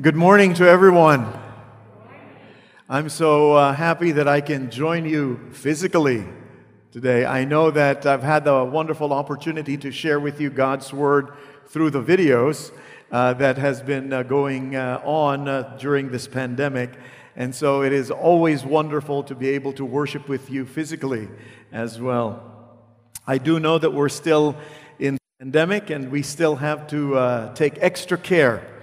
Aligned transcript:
Good 0.00 0.14
morning 0.14 0.54
to 0.54 0.68
everyone. 0.68 1.26
I'm 2.88 3.08
so 3.08 3.54
uh, 3.54 3.72
happy 3.72 4.12
that 4.12 4.28
I 4.28 4.40
can 4.40 4.70
join 4.70 5.04
you 5.04 5.50
physically 5.50 6.24
today. 6.92 7.26
I 7.26 7.44
know 7.44 7.72
that 7.72 8.06
I've 8.06 8.22
had 8.22 8.44
the 8.44 8.62
wonderful 8.62 9.12
opportunity 9.12 9.76
to 9.78 9.90
share 9.90 10.20
with 10.20 10.40
you 10.40 10.50
God's 10.50 10.92
Word 10.92 11.32
through 11.66 11.90
the 11.90 12.00
videos 12.00 12.70
uh, 13.10 13.34
that 13.34 13.58
has 13.58 13.82
been 13.82 14.12
uh, 14.12 14.22
going 14.22 14.76
uh, 14.76 15.02
on 15.04 15.48
uh, 15.48 15.76
during 15.80 16.12
this 16.12 16.28
pandemic. 16.28 16.90
And 17.34 17.52
so 17.52 17.82
it 17.82 17.92
is 17.92 18.12
always 18.12 18.64
wonderful 18.64 19.24
to 19.24 19.34
be 19.34 19.48
able 19.48 19.72
to 19.72 19.84
worship 19.84 20.28
with 20.28 20.48
you 20.48 20.64
physically 20.64 21.26
as 21.72 22.00
well. 22.00 22.78
I 23.26 23.38
do 23.38 23.58
know 23.58 23.78
that 23.78 23.90
we're 23.90 24.10
still 24.10 24.54
in 25.00 25.18
pandemic 25.40 25.90
and 25.90 26.12
we 26.12 26.22
still 26.22 26.54
have 26.54 26.86
to 26.90 27.16
uh, 27.16 27.54
take 27.54 27.78
extra 27.80 28.16
care 28.16 28.77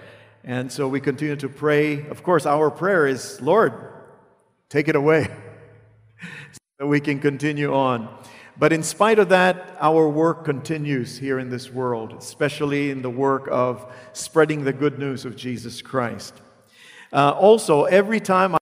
and 0.48 0.72
so 0.72 0.88
we 0.88 1.00
continue 1.00 1.36
to 1.38 1.50
pray. 1.50 2.08
Of 2.08 2.22
course, 2.22 2.46
our 2.46 2.70
prayer 2.70 3.08
is, 3.08 3.42
Lord, 3.42 3.74
take 4.70 4.88
it 4.88 4.96
away 4.96 5.24
so 6.22 6.60
that 6.78 6.86
we 6.86 7.00
can 7.00 7.20
continue 7.20 7.74
on. 7.74 8.16
But 8.56 8.72
in 8.72 8.84
spite 8.84 9.18
of 9.18 9.30
that, 9.30 9.76
our 9.82 10.08
work 10.08 10.46
continues 10.46 11.18
here 11.18 11.40
in 11.40 11.50
this 11.50 11.72
world, 11.72 12.14
especially 12.14 12.92
in 12.92 13.02
the 13.02 13.10
work 13.10 13.48
of 13.52 13.92
spreading 14.14 14.64
the 14.64 14.72
good 14.72 15.00
news 15.00 15.26
of 15.26 15.36
Jesus 15.36 15.82
Christ. 15.82 16.40
Uh, 17.12 17.32
also, 17.32 17.86
every 17.86 18.20
time 18.20 18.54
I 18.54 18.60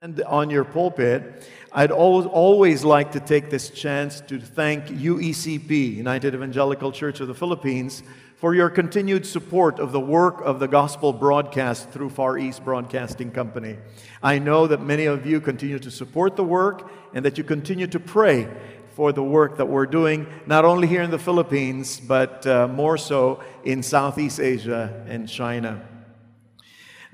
stand 0.00 0.22
on 0.22 0.48
your 0.48 0.64
pulpit, 0.64 1.46
I'd 1.70 1.90
always 1.90 2.82
like 2.82 3.12
to 3.12 3.20
take 3.20 3.50
this 3.50 3.68
chance 3.68 4.22
to 4.22 4.40
thank 4.40 4.86
UECP, 4.86 5.96
United 5.96 6.34
Evangelical 6.34 6.92
Church 6.92 7.20
of 7.20 7.28
the 7.28 7.34
Philippines, 7.34 8.02
for 8.36 8.54
your 8.54 8.68
continued 8.68 9.24
support 9.24 9.78
of 9.78 9.92
the 9.92 10.00
work 10.00 10.42
of 10.42 10.60
the 10.60 10.68
gospel 10.68 11.10
broadcast 11.10 11.88
through 11.88 12.10
Far 12.10 12.36
East 12.36 12.62
Broadcasting 12.62 13.30
Company. 13.30 13.78
I 14.22 14.38
know 14.38 14.66
that 14.66 14.82
many 14.82 15.06
of 15.06 15.24
you 15.24 15.40
continue 15.40 15.78
to 15.78 15.90
support 15.90 16.36
the 16.36 16.44
work 16.44 16.90
and 17.14 17.24
that 17.24 17.38
you 17.38 17.44
continue 17.44 17.86
to 17.86 17.98
pray 17.98 18.46
for 18.94 19.10
the 19.10 19.22
work 19.22 19.56
that 19.56 19.66
we're 19.66 19.86
doing, 19.86 20.26
not 20.46 20.66
only 20.66 20.86
here 20.86 21.00
in 21.00 21.10
the 21.10 21.18
Philippines, 21.18 21.98
but 21.98 22.46
uh, 22.46 22.68
more 22.68 22.98
so 22.98 23.42
in 23.64 23.82
Southeast 23.82 24.38
Asia 24.38 25.04
and 25.08 25.26
China. 25.26 25.82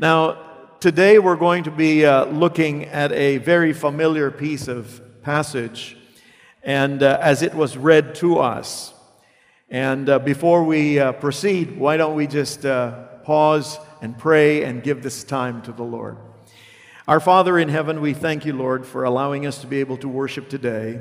Now, 0.01 0.39
today 0.81 1.21
we're 1.21 1.37
going 1.37 1.63
to 1.65 1.71
be 1.71 2.05
uh, 2.05 2.25
looking 2.25 2.87
at 2.87 3.13
a 3.13 3.39
very 3.39 3.73
familiar 3.73 4.33
piece 4.33 4.67
of 4.67 5.01
passage, 5.23 5.97
and 6.65 7.01
uh, 7.01 7.19
as 7.21 7.43
it 7.43 7.55
was 7.55 7.77
read 7.77 8.17
to 8.17 8.39
us. 8.39 8.93
And 9.73 10.11
uh, 10.11 10.19
before 10.19 10.65
we 10.65 10.99
uh, 10.99 11.13
proceed, 11.13 11.79
why 11.79 11.97
don't 11.97 12.15
we 12.15 12.27
just 12.27 12.67
uh, 12.67 12.91
pause 13.25 13.79
and 14.03 14.17
pray 14.19 14.65
and 14.65 14.83
give 14.83 15.03
this 15.03 15.25
time 15.25 15.63
to 15.63 15.73
the 15.73 15.83
Lord? 15.83 16.19
Our 17.09 17.21
Father 17.21 17.59
in 17.59 17.71
heaven, 17.71 18.03
we 18.03 18.13
thank 18.13 18.45
you, 18.45 18.53
Lord, 18.53 18.85
for 18.85 19.05
allowing 19.05 19.47
us 19.47 19.63
to 19.63 19.67
be 19.67 19.81
able 19.81 19.97
to 19.97 20.09
worship 20.09 20.51
today. 20.51 21.01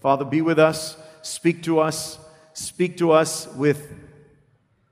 Father, 0.00 0.24
be 0.24 0.42
with 0.42 0.58
us, 0.58 0.96
speak 1.22 1.62
to 1.62 1.78
us, 1.78 2.18
speak 2.54 2.96
to 2.96 3.12
us 3.12 3.46
with 3.54 3.94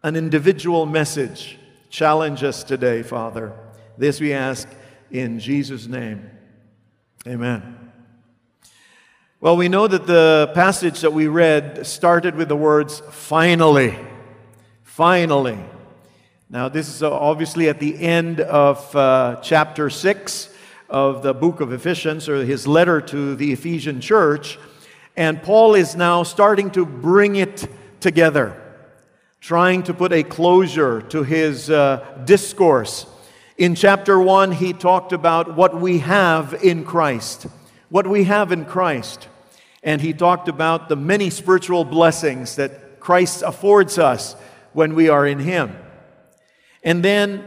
an 0.04 0.14
individual 0.14 0.86
message. 0.86 1.58
Challenge 1.90 2.44
us 2.44 2.62
today, 2.62 3.02
Father. 3.02 3.52
This 3.98 4.20
we 4.20 4.32
ask 4.34 4.68
in 5.10 5.40
Jesus' 5.40 5.88
name. 5.88 6.30
Amen. 7.26 7.85
Well, 9.46 9.56
we 9.56 9.68
know 9.68 9.86
that 9.86 10.08
the 10.08 10.50
passage 10.54 11.02
that 11.02 11.12
we 11.12 11.28
read 11.28 11.86
started 11.86 12.34
with 12.34 12.48
the 12.48 12.56
words 12.56 13.00
finally. 13.12 13.96
Finally. 14.82 15.60
Now, 16.50 16.68
this 16.68 16.88
is 16.88 17.00
obviously 17.00 17.68
at 17.68 17.78
the 17.78 17.96
end 17.96 18.40
of 18.40 18.96
uh, 18.96 19.38
chapter 19.44 19.88
6 19.88 20.48
of 20.90 21.22
the 21.22 21.32
book 21.32 21.60
of 21.60 21.72
Ephesians, 21.72 22.28
or 22.28 22.44
his 22.44 22.66
letter 22.66 23.00
to 23.02 23.36
the 23.36 23.52
Ephesian 23.52 24.00
church. 24.00 24.58
And 25.16 25.40
Paul 25.40 25.76
is 25.76 25.94
now 25.94 26.24
starting 26.24 26.72
to 26.72 26.84
bring 26.84 27.36
it 27.36 27.68
together, 28.00 28.60
trying 29.40 29.84
to 29.84 29.94
put 29.94 30.12
a 30.12 30.24
closure 30.24 31.02
to 31.02 31.22
his 31.22 31.70
uh, 31.70 32.20
discourse. 32.24 33.06
In 33.56 33.76
chapter 33.76 34.18
1, 34.18 34.50
he 34.50 34.72
talked 34.72 35.12
about 35.12 35.54
what 35.54 35.80
we 35.80 36.00
have 36.00 36.64
in 36.64 36.84
Christ 36.84 37.46
what 37.88 38.06
we 38.06 38.24
have 38.24 38.52
in 38.52 38.64
Christ. 38.64 39.28
And 39.86 40.02
he 40.02 40.12
talked 40.12 40.48
about 40.48 40.88
the 40.88 40.96
many 40.96 41.30
spiritual 41.30 41.84
blessings 41.84 42.56
that 42.56 42.98
Christ 42.98 43.42
affords 43.46 43.98
us 43.98 44.34
when 44.72 44.96
we 44.96 45.08
are 45.08 45.24
in 45.24 45.38
him. 45.38 45.76
And 46.82 47.04
then 47.04 47.44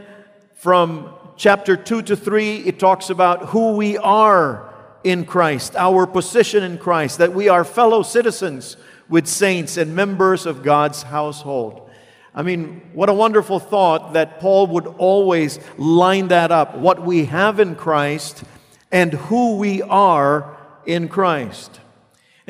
from 0.54 1.12
chapter 1.36 1.76
2 1.76 2.00
to 2.02 2.16
3, 2.16 2.56
it 2.60 2.78
talks 2.78 3.10
about 3.10 3.50
who 3.50 3.72
we 3.72 3.98
are 3.98 4.72
in 5.04 5.26
Christ, 5.26 5.76
our 5.76 6.06
position 6.06 6.62
in 6.62 6.78
Christ, 6.78 7.18
that 7.18 7.34
we 7.34 7.50
are 7.50 7.62
fellow 7.62 8.02
citizens 8.02 8.78
with 9.10 9.26
saints 9.26 9.76
and 9.76 9.94
members 9.94 10.46
of 10.46 10.62
God's 10.62 11.02
household. 11.02 11.90
I 12.34 12.42
mean, 12.42 12.80
what 12.94 13.10
a 13.10 13.14
wonderful 13.14 13.58
thought 13.58 14.14
that 14.14 14.40
Paul 14.40 14.66
would 14.68 14.86
always 14.86 15.58
line 15.76 16.28
that 16.28 16.50
up 16.50 16.74
what 16.74 17.02
we 17.02 17.26
have 17.26 17.60
in 17.60 17.74
Christ 17.74 18.44
and 18.90 19.12
who 19.12 19.56
we 19.56 19.82
are 19.82 20.56
in 20.86 21.08
Christ. 21.08 21.80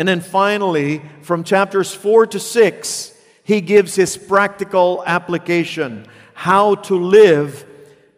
And 0.01 0.09
then 0.09 0.23
finally, 0.23 1.03
from 1.21 1.45
chapters 1.45 1.93
4 1.93 2.29
to 2.29 2.41
6, 2.41 3.13
he 3.45 3.61
gives 3.61 3.95
his 3.95 4.17
practical 4.17 5.05
application 5.07 6.07
how 6.33 6.77
to 6.77 6.95
live 6.95 7.67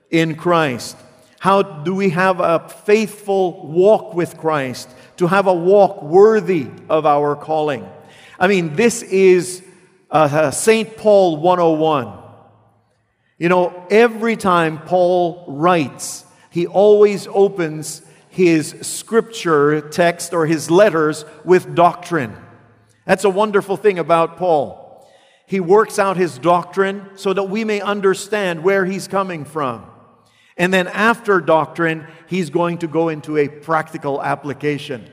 in 0.09 0.37
Christ. 0.37 0.97
How 1.41 1.63
do 1.63 1.93
we 1.93 2.11
have 2.11 2.39
a 2.39 2.69
faithful 2.69 3.67
walk 3.67 4.15
with 4.15 4.39
Christ? 4.39 4.91
To 5.17 5.27
have 5.27 5.49
a 5.49 5.53
walk 5.53 6.05
worthy 6.05 6.69
of 6.89 7.05
our 7.05 7.35
calling. 7.35 7.85
I 8.39 8.47
mean, 8.47 8.77
this 8.77 9.03
is 9.03 9.65
uh, 10.09 10.53
St. 10.53 10.97
Paul 10.97 11.39
101. 11.39 12.17
You 13.39 13.49
know, 13.49 13.87
every 13.91 14.37
time 14.37 14.79
Paul 14.79 15.47
writes, 15.49 16.25
he 16.49 16.69
always 16.69 17.27
opens 17.27 18.03
his 18.33 18.75
scripture 18.81 19.83
text 19.83 20.33
or 20.33 20.47
his 20.47 20.71
letters 20.71 21.27
with 21.45 21.75
doctrine. 21.75 22.35
That's 23.05 23.25
a 23.25 23.31
wonderful 23.31 23.77
thing 23.77 23.99
about 23.99 24.39
Paul. 24.39 25.07
He 25.45 25.61
works 25.61 25.99
out 25.99 26.17
his 26.17 26.39
doctrine 26.39 27.11
so 27.15 27.35
that 27.35 27.43
we 27.45 27.63
may 27.63 27.83
understand 27.83 28.65
where 28.65 28.87
he's 28.87 29.07
coming 29.07 29.45
from. 29.45 29.85
And 30.57 30.73
then 30.73 30.89
after 30.89 31.43
doctrine, 31.43 32.07
he's 32.27 32.49
going 32.49 32.79
to 32.79 32.87
go 32.87 33.11
into 33.11 33.37
a 33.37 33.49
practical 33.49 34.23
application. 34.23 35.11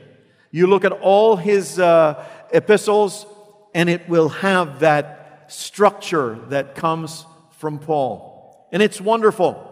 You 0.52 0.68
look 0.68 0.86
at 0.86 0.94
all 0.94 1.36
his 1.36 1.78
uh, 1.78 2.26
epistles, 2.54 3.26
and 3.74 3.90
it 3.90 4.08
will 4.08 4.30
have 4.30 4.80
that 4.80 5.46
structure 5.50 6.40
that 6.48 6.74
comes 6.74 7.26
from 7.58 7.80
Paul. 7.80 8.70
And 8.72 8.82
it's 8.82 9.02
wonderful. 9.02 9.69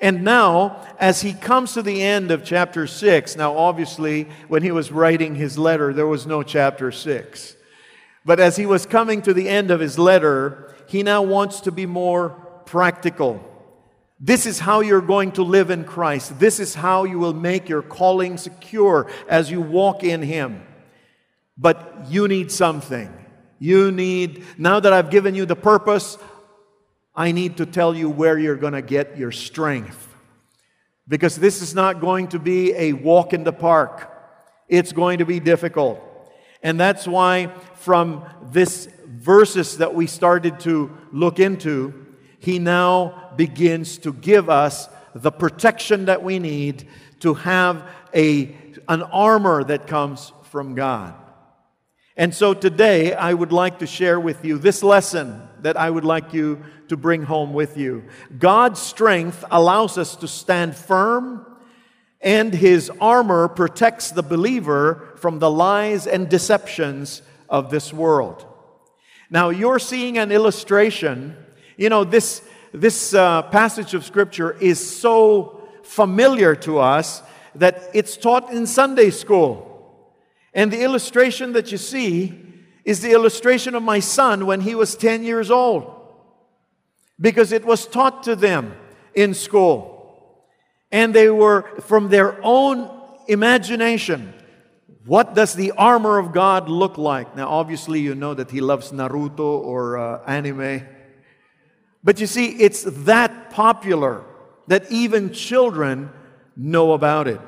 And 0.00 0.24
now, 0.24 0.86
as 0.98 1.20
he 1.20 1.34
comes 1.34 1.74
to 1.74 1.82
the 1.82 2.02
end 2.02 2.30
of 2.30 2.42
chapter 2.42 2.86
6, 2.86 3.36
now 3.36 3.56
obviously, 3.56 4.28
when 4.48 4.62
he 4.62 4.70
was 4.70 4.90
writing 4.90 5.34
his 5.34 5.58
letter, 5.58 5.92
there 5.92 6.06
was 6.06 6.26
no 6.26 6.42
chapter 6.42 6.90
6. 6.90 7.56
But 8.24 8.40
as 8.40 8.56
he 8.56 8.66
was 8.66 8.86
coming 8.86 9.20
to 9.22 9.34
the 9.34 9.48
end 9.48 9.70
of 9.70 9.80
his 9.80 9.98
letter, 9.98 10.74
he 10.86 11.02
now 11.02 11.22
wants 11.22 11.60
to 11.62 11.72
be 11.72 11.86
more 11.86 12.30
practical. 12.64 13.44
This 14.18 14.44
is 14.44 14.58
how 14.58 14.80
you're 14.80 15.00
going 15.00 15.32
to 15.32 15.42
live 15.42 15.70
in 15.70 15.84
Christ. 15.84 16.38
This 16.38 16.60
is 16.60 16.74
how 16.74 17.04
you 17.04 17.18
will 17.18 17.32
make 17.32 17.68
your 17.68 17.80
calling 17.80 18.36
secure 18.36 19.10
as 19.28 19.50
you 19.50 19.62
walk 19.62 20.04
in 20.04 20.20
Him. 20.20 20.62
But 21.56 22.06
you 22.08 22.28
need 22.28 22.52
something. 22.52 23.12
You 23.58 23.90
need, 23.90 24.44
now 24.58 24.80
that 24.80 24.92
I've 24.92 25.10
given 25.10 25.34
you 25.34 25.46
the 25.46 25.56
purpose, 25.56 26.18
I 27.14 27.32
need 27.32 27.56
to 27.56 27.66
tell 27.66 27.94
you 27.94 28.08
where 28.08 28.38
you're 28.38 28.56
going 28.56 28.72
to 28.72 28.82
get 28.82 29.18
your 29.18 29.32
strength. 29.32 30.08
Because 31.08 31.36
this 31.36 31.60
is 31.60 31.74
not 31.74 32.00
going 32.00 32.28
to 32.28 32.38
be 32.38 32.72
a 32.74 32.92
walk 32.92 33.32
in 33.32 33.44
the 33.44 33.52
park, 33.52 34.10
it's 34.68 34.92
going 34.92 35.18
to 35.18 35.24
be 35.24 35.40
difficult. 35.40 36.00
And 36.62 36.78
that's 36.78 37.08
why, 37.08 37.52
from 37.74 38.24
this 38.52 38.88
verses 39.06 39.78
that 39.78 39.94
we 39.94 40.06
started 40.06 40.60
to 40.60 40.96
look 41.10 41.40
into, 41.40 42.06
he 42.38 42.58
now 42.58 43.32
begins 43.36 43.98
to 43.98 44.12
give 44.12 44.48
us 44.48 44.88
the 45.14 45.32
protection 45.32 46.04
that 46.04 46.22
we 46.22 46.38
need 46.38 46.86
to 47.20 47.34
have 47.34 47.88
a, 48.14 48.54
an 48.88 49.02
armor 49.02 49.64
that 49.64 49.86
comes 49.86 50.32
from 50.44 50.74
God. 50.74 51.14
And 52.16 52.34
so 52.34 52.54
today, 52.54 53.14
I 53.14 53.32
would 53.32 53.52
like 53.52 53.78
to 53.80 53.86
share 53.86 54.20
with 54.20 54.44
you 54.44 54.58
this 54.58 54.82
lesson 54.82 55.48
that 55.62 55.76
I 55.76 55.90
would 55.90 56.04
like 56.04 56.32
you 56.32 56.62
to 56.88 56.96
bring 56.96 57.22
home 57.22 57.52
with 57.52 57.76
you. 57.76 58.04
God's 58.38 58.80
strength 58.80 59.44
allows 59.50 59.98
us 59.98 60.16
to 60.16 60.28
stand 60.28 60.76
firm, 60.76 61.46
and 62.20 62.52
His 62.52 62.90
armor 63.00 63.48
protects 63.48 64.10
the 64.10 64.22
believer 64.22 65.14
from 65.16 65.38
the 65.38 65.50
lies 65.50 66.06
and 66.06 66.28
deceptions 66.28 67.22
of 67.48 67.70
this 67.70 67.92
world. 67.92 68.46
Now, 69.30 69.50
you're 69.50 69.78
seeing 69.78 70.18
an 70.18 70.32
illustration. 70.32 71.36
You 71.76 71.88
know, 71.88 72.04
this, 72.04 72.42
this 72.72 73.14
uh, 73.14 73.42
passage 73.42 73.94
of 73.94 74.04
Scripture 74.04 74.52
is 74.60 74.78
so 75.00 75.68
familiar 75.82 76.54
to 76.56 76.78
us 76.78 77.22
that 77.54 77.90
it's 77.94 78.16
taught 78.16 78.52
in 78.52 78.66
Sunday 78.66 79.10
school. 79.10 79.66
And 80.52 80.72
the 80.72 80.82
illustration 80.82 81.52
that 81.52 81.70
you 81.70 81.78
see 81.78 82.49
is 82.84 83.00
the 83.00 83.12
illustration 83.12 83.74
of 83.74 83.82
my 83.82 84.00
son 84.00 84.46
when 84.46 84.60
he 84.60 84.74
was 84.74 84.94
10 84.96 85.22
years 85.22 85.50
old. 85.50 85.96
Because 87.20 87.52
it 87.52 87.64
was 87.64 87.86
taught 87.86 88.22
to 88.24 88.34
them 88.34 88.74
in 89.14 89.34
school. 89.34 90.46
And 90.90 91.14
they 91.14 91.28
were, 91.30 91.62
from 91.82 92.08
their 92.08 92.42
own 92.42 92.90
imagination, 93.28 94.32
what 95.04 95.34
does 95.34 95.54
the 95.54 95.72
armor 95.72 96.18
of 96.18 96.32
God 96.32 96.68
look 96.68 96.98
like? 96.98 97.36
Now, 97.36 97.48
obviously, 97.48 98.00
you 98.00 98.14
know 98.14 98.34
that 98.34 98.50
he 98.50 98.60
loves 98.60 98.92
Naruto 98.92 99.40
or 99.40 99.98
uh, 99.98 100.22
anime. 100.26 100.86
But 102.02 102.20
you 102.20 102.26
see, 102.26 102.46
it's 102.62 102.82
that 102.82 103.50
popular 103.50 104.24
that 104.68 104.90
even 104.90 105.32
children 105.32 106.10
know 106.56 106.92
about 106.92 107.28
it. 107.28 107.40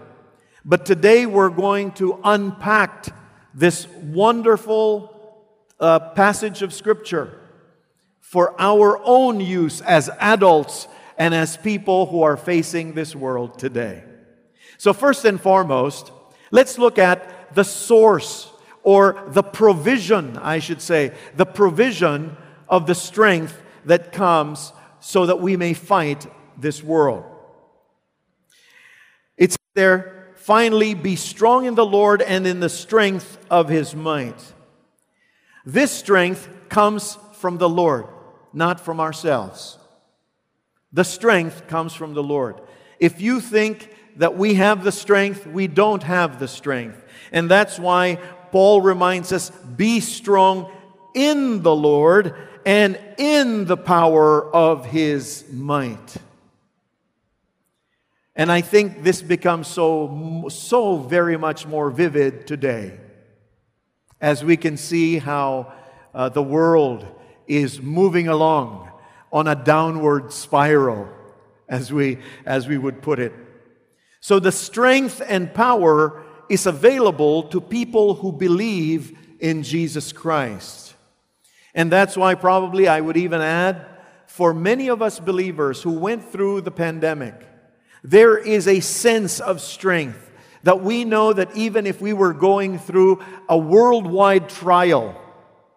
But 0.64 0.86
today 0.86 1.26
we're 1.26 1.50
going 1.50 1.92
to 1.92 2.20
unpack 2.24 3.06
this 3.54 3.86
wonderful 3.88 5.11
uh, 5.80 5.98
passage 6.10 6.62
of 6.62 6.72
Scripture 6.72 7.38
for 8.20 8.54
our 8.58 9.00
own 9.04 9.40
use 9.40 9.80
as 9.82 10.08
adults 10.18 10.88
and 11.18 11.34
as 11.34 11.56
people 11.56 12.06
who 12.06 12.22
are 12.22 12.36
facing 12.36 12.94
this 12.94 13.14
world 13.14 13.58
today. 13.58 14.04
So, 14.78 14.92
first 14.92 15.24
and 15.24 15.40
foremost, 15.40 16.10
let's 16.50 16.78
look 16.78 16.98
at 16.98 17.54
the 17.54 17.64
source 17.64 18.50
or 18.82 19.24
the 19.28 19.42
provision, 19.42 20.38
I 20.38 20.58
should 20.58 20.80
say, 20.80 21.12
the 21.36 21.46
provision 21.46 22.36
of 22.68 22.86
the 22.86 22.94
strength 22.94 23.60
that 23.84 24.12
comes 24.12 24.72
so 25.00 25.26
that 25.26 25.40
we 25.40 25.56
may 25.56 25.74
fight 25.74 26.26
this 26.56 26.82
world. 26.82 27.24
It's 29.36 29.56
there, 29.74 30.32
finally, 30.36 30.94
be 30.94 31.16
strong 31.16 31.66
in 31.66 31.74
the 31.74 31.86
Lord 31.86 32.22
and 32.22 32.46
in 32.46 32.60
the 32.60 32.68
strength 32.68 33.38
of 33.50 33.68
his 33.68 33.94
might. 33.94 34.51
This 35.64 35.92
strength 35.92 36.48
comes 36.68 37.18
from 37.34 37.58
the 37.58 37.68
Lord, 37.68 38.06
not 38.52 38.80
from 38.80 39.00
ourselves. 39.00 39.78
The 40.92 41.04
strength 41.04 41.66
comes 41.68 41.94
from 41.94 42.14
the 42.14 42.22
Lord. 42.22 42.60
If 42.98 43.20
you 43.20 43.40
think 43.40 43.90
that 44.16 44.36
we 44.36 44.54
have 44.54 44.84
the 44.84 44.92
strength, 44.92 45.46
we 45.46 45.66
don't 45.66 46.02
have 46.02 46.38
the 46.38 46.48
strength. 46.48 47.02
And 47.30 47.50
that's 47.50 47.78
why 47.78 48.16
Paul 48.50 48.80
reminds 48.80 49.32
us 49.32 49.50
be 49.50 50.00
strong 50.00 50.70
in 51.14 51.62
the 51.62 51.74
Lord 51.74 52.34
and 52.66 52.98
in 53.18 53.64
the 53.64 53.76
power 53.76 54.54
of 54.54 54.86
his 54.86 55.44
might. 55.50 56.16
And 58.34 58.50
I 58.50 58.60
think 58.60 59.02
this 59.02 59.20
becomes 59.20 59.66
so, 59.68 60.46
so 60.48 60.96
very 60.96 61.36
much 61.36 61.66
more 61.66 61.90
vivid 61.90 62.46
today 62.46 62.98
as 64.22 64.44
we 64.44 64.56
can 64.56 64.76
see 64.76 65.18
how 65.18 65.72
uh, 66.14 66.28
the 66.28 66.42
world 66.42 67.04
is 67.48 67.82
moving 67.82 68.28
along 68.28 68.88
on 69.32 69.48
a 69.48 69.54
downward 69.54 70.32
spiral, 70.32 71.08
as 71.68 71.92
we, 71.92 72.18
as 72.46 72.68
we 72.68 72.78
would 72.78 73.02
put 73.02 73.18
it. 73.18 73.32
So 74.20 74.38
the 74.38 74.52
strength 74.52 75.20
and 75.26 75.52
power 75.52 76.22
is 76.48 76.66
available 76.66 77.42
to 77.44 77.60
people 77.60 78.14
who 78.14 78.30
believe 78.30 79.18
in 79.40 79.64
Jesus 79.64 80.12
Christ. 80.12 80.94
And 81.74 81.90
that's 81.90 82.16
why, 82.16 82.36
probably, 82.36 82.86
I 82.86 83.00
would 83.00 83.16
even 83.16 83.40
add, 83.40 83.86
for 84.26 84.54
many 84.54 84.88
of 84.88 85.02
us 85.02 85.18
believers 85.18 85.82
who 85.82 85.92
went 85.92 86.30
through 86.30 86.60
the 86.60 86.70
pandemic, 86.70 87.34
there 88.04 88.36
is 88.36 88.68
a 88.68 88.80
sense 88.80 89.40
of 89.40 89.60
strength 89.60 90.30
that 90.62 90.82
we 90.82 91.04
know 91.04 91.32
that 91.32 91.56
even 91.56 91.86
if 91.86 92.00
we 92.00 92.12
were 92.12 92.32
going 92.32 92.78
through 92.78 93.22
a 93.48 93.58
worldwide 93.58 94.48
trial, 94.48 95.20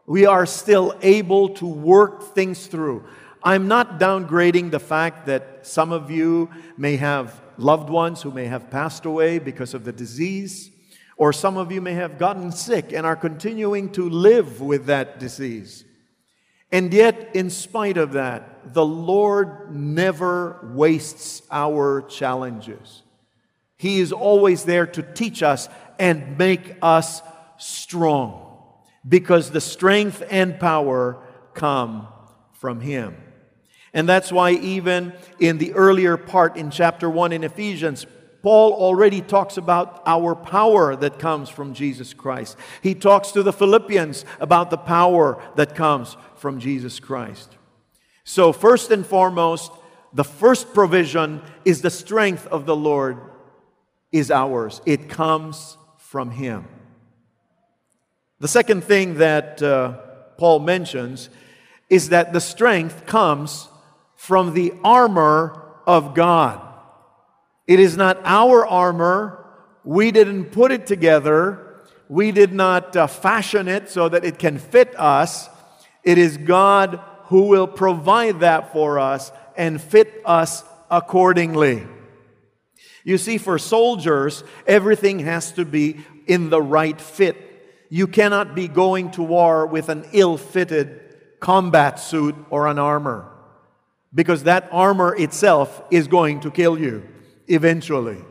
we 0.06 0.26
are 0.26 0.46
still 0.46 0.98
able 1.02 1.50
to 1.50 1.66
work 1.66 2.36
things 2.36 2.68
through. 2.68 3.04
I'm 3.44 3.68
not 3.68 4.00
downgrading 4.00 4.72
the 4.72 4.80
fact 4.80 5.26
that 5.28 5.66
some 5.66 5.92
of 5.92 6.10
you 6.12 6.50
may 6.78 6.96
have 6.98 7.42
loved 7.58 7.90
ones 7.90 8.22
who 8.22 8.32
may 8.32 8.46
have 8.46 8.70
passed 8.70 9.06
away 9.06 9.40
because 9.40 9.74
of 9.74 9.86
the 9.86 9.92
disease, 9.92 10.72
or 11.18 11.32
some 11.32 11.58
of 11.58 11.72
you 11.72 11.82
may 11.82 11.94
have 11.94 12.18
gotten 12.18 12.52
sick 12.52 12.92
and 12.92 13.06
are 13.06 13.16
continuing 13.16 13.92
to 13.94 14.10
live 14.10 14.62
with 14.62 14.86
that 14.88 15.20
disease. 15.20 15.86
And 16.72 16.94
yet, 16.94 17.36
in 17.36 17.50
spite 17.50 17.98
of 17.98 18.14
that, 18.14 18.74
the 18.74 18.86
Lord 18.86 19.74
never 19.74 20.72
wastes 20.74 21.44
our 21.52 22.02
challenges. 22.02 23.04
He 23.77 24.00
is 24.00 24.12
always 24.12 24.63
there 24.63 24.88
to 24.88 25.04
teach 25.04 25.44
us 25.44 25.69
and 26.00 26.38
make 26.38 26.75
us 26.81 27.22
strong 27.57 28.42
because 29.07 29.51
the 29.51 29.62
strength 29.62 30.24
and 30.30 30.60
power 30.60 31.18
come 31.54 32.07
from 32.54 32.81
Him. 32.81 33.16
And 33.94 34.10
that's 34.10 34.31
why, 34.31 34.51
even 34.51 35.13
in 35.39 35.57
the 35.57 35.74
earlier 35.74 36.18
part 36.18 36.57
in 36.57 36.69
chapter 36.69 37.10
1 37.10 37.31
in 37.31 37.44
Ephesians, 37.44 38.06
Paul 38.42 38.74
already 38.74 39.22
talks 39.22 39.57
about 39.57 40.04
our 40.06 40.36
power 40.36 40.95
that 40.95 41.18
comes 41.18 41.50
from 41.50 41.74
Jesus 41.74 42.13
Christ. 42.13 42.57
He 42.83 42.94
talks 42.94 43.31
to 43.31 43.42
the 43.42 43.54
Philippians 43.54 44.25
about 44.39 44.69
the 44.69 44.77
power 44.77 45.42
that 45.56 45.75
comes 45.75 46.18
from 46.36 46.60
Jesus 46.60 47.00
Christ. 47.00 47.56
So, 48.24 48.51
first 48.51 48.92
and 48.92 49.06
foremost, 49.06 49.72
the 50.13 50.24
first 50.24 50.74
provision 50.74 51.42
is 51.63 51.81
the 51.81 51.89
strength 51.89 52.48
of 52.48 52.66
the 52.66 52.75
Lord 52.75 53.18
is 54.12 54.31
ours, 54.31 54.81
it 54.86 55.10
comes 55.10 55.78
from 55.98 56.31
Him. 56.31 56.68
The 58.40 58.48
second 58.48 58.84
thing 58.84 59.16
that 59.16 59.62
uh, 59.62 59.94
Paul 60.38 60.60
mentions 60.60 61.30
is 61.90 62.10
that 62.10 62.34
the 62.34 62.42
strength 62.42 63.06
comes 63.06 63.69
from 64.16 64.54
the 64.54 64.74
armor 64.84 65.74
of 65.88 66.13
God. 66.13 66.62
It 67.68 67.80
is 67.80 67.96
not 67.98 68.19
our 68.24 68.66
armor. 68.66 69.46
We 69.84 70.12
didn't 70.12 70.46
put 70.46 70.72
it 70.72 70.86
together. 70.86 71.81
We 72.10 72.31
did 72.31 72.54
not 72.54 72.96
uh, 72.96 73.08
fashion 73.08 73.68
it 73.68 73.90
so 73.90 74.10
that 74.10 74.24
it 74.24 74.38
can 74.38 74.60
fit 74.60 74.98
us. 75.00 75.50
It 76.04 76.18
is 76.18 76.38
God 76.38 77.00
who 77.25 77.44
will 77.44 77.68
provide 77.68 78.42
that 78.42 78.72
for 78.72 79.00
us 79.00 79.31
and 79.58 79.81
fit 79.81 80.22
us 80.25 80.63
accordingly. 80.92 81.88
You 83.06 83.18
see, 83.18 83.38
for 83.38 83.58
soldiers, 83.58 84.44
everything 84.68 85.20
has 85.20 85.54
to 85.54 85.64
be 85.64 86.04
in 86.28 86.50
the 86.50 86.62
right 86.62 87.00
fit. 87.00 87.38
You 87.90 88.08
cannot 88.08 88.56
be 88.56 88.68
going 88.68 89.12
to 89.12 89.24
war 89.24 89.68
with 89.68 89.88
an 89.90 90.06
ill 90.12 90.38
fitted 90.38 91.02
combat 91.40 92.00
suit 92.00 92.36
or 92.50 92.68
an 92.68 92.80
armor 92.80 93.32
because 94.14 94.44
that 94.44 94.68
armor 94.72 95.16
itself 95.16 95.84
is 95.92 96.08
going 96.08 96.40
to 96.40 96.50
kill 96.50 96.80
you 96.80 97.08
eventually. 97.48 98.24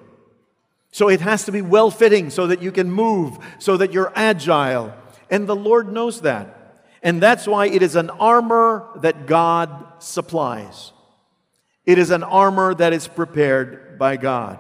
So 0.91 1.09
it 1.09 1.21
has 1.21 1.45
to 1.45 1.53
be 1.53 1.63
well 1.63 1.91
fitting 1.91 2.31
so 2.31 2.49
that 2.49 2.61
you 2.61 2.73
can 2.73 2.91
move, 2.91 3.39
so 3.61 3.77
that 3.77 3.93
you're 3.93 4.13
agile. 4.17 4.93
And 5.31 5.47
the 5.47 5.57
Lord 5.57 5.93
knows 5.93 6.23
that. 6.23 6.83
And 7.01 7.23
that's 7.23 7.47
why 7.47 7.67
it 7.67 7.83
is 7.83 7.95
an 7.95 8.11
armor 8.11 8.89
that 9.03 9.27
God 9.27 10.03
supplies. 10.03 10.94
It 11.87 11.99
is 11.99 12.11
an 12.11 12.23
armor 12.23 12.75
that 12.75 12.93
is 12.93 13.09
prepared 13.09 13.99
by 13.99 14.17
God. 14.17 14.59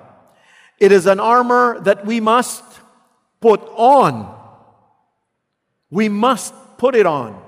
It 0.79 0.93
is 0.93 1.07
an 1.07 1.21
armor 1.21 1.81
that 1.81 2.05
we 2.05 2.21
must 2.21 2.63
put 3.41 3.61
on. 3.77 4.35
We 5.91 6.09
must 6.09 6.55
put 6.77 6.95
it 6.95 7.07
on. 7.07 7.41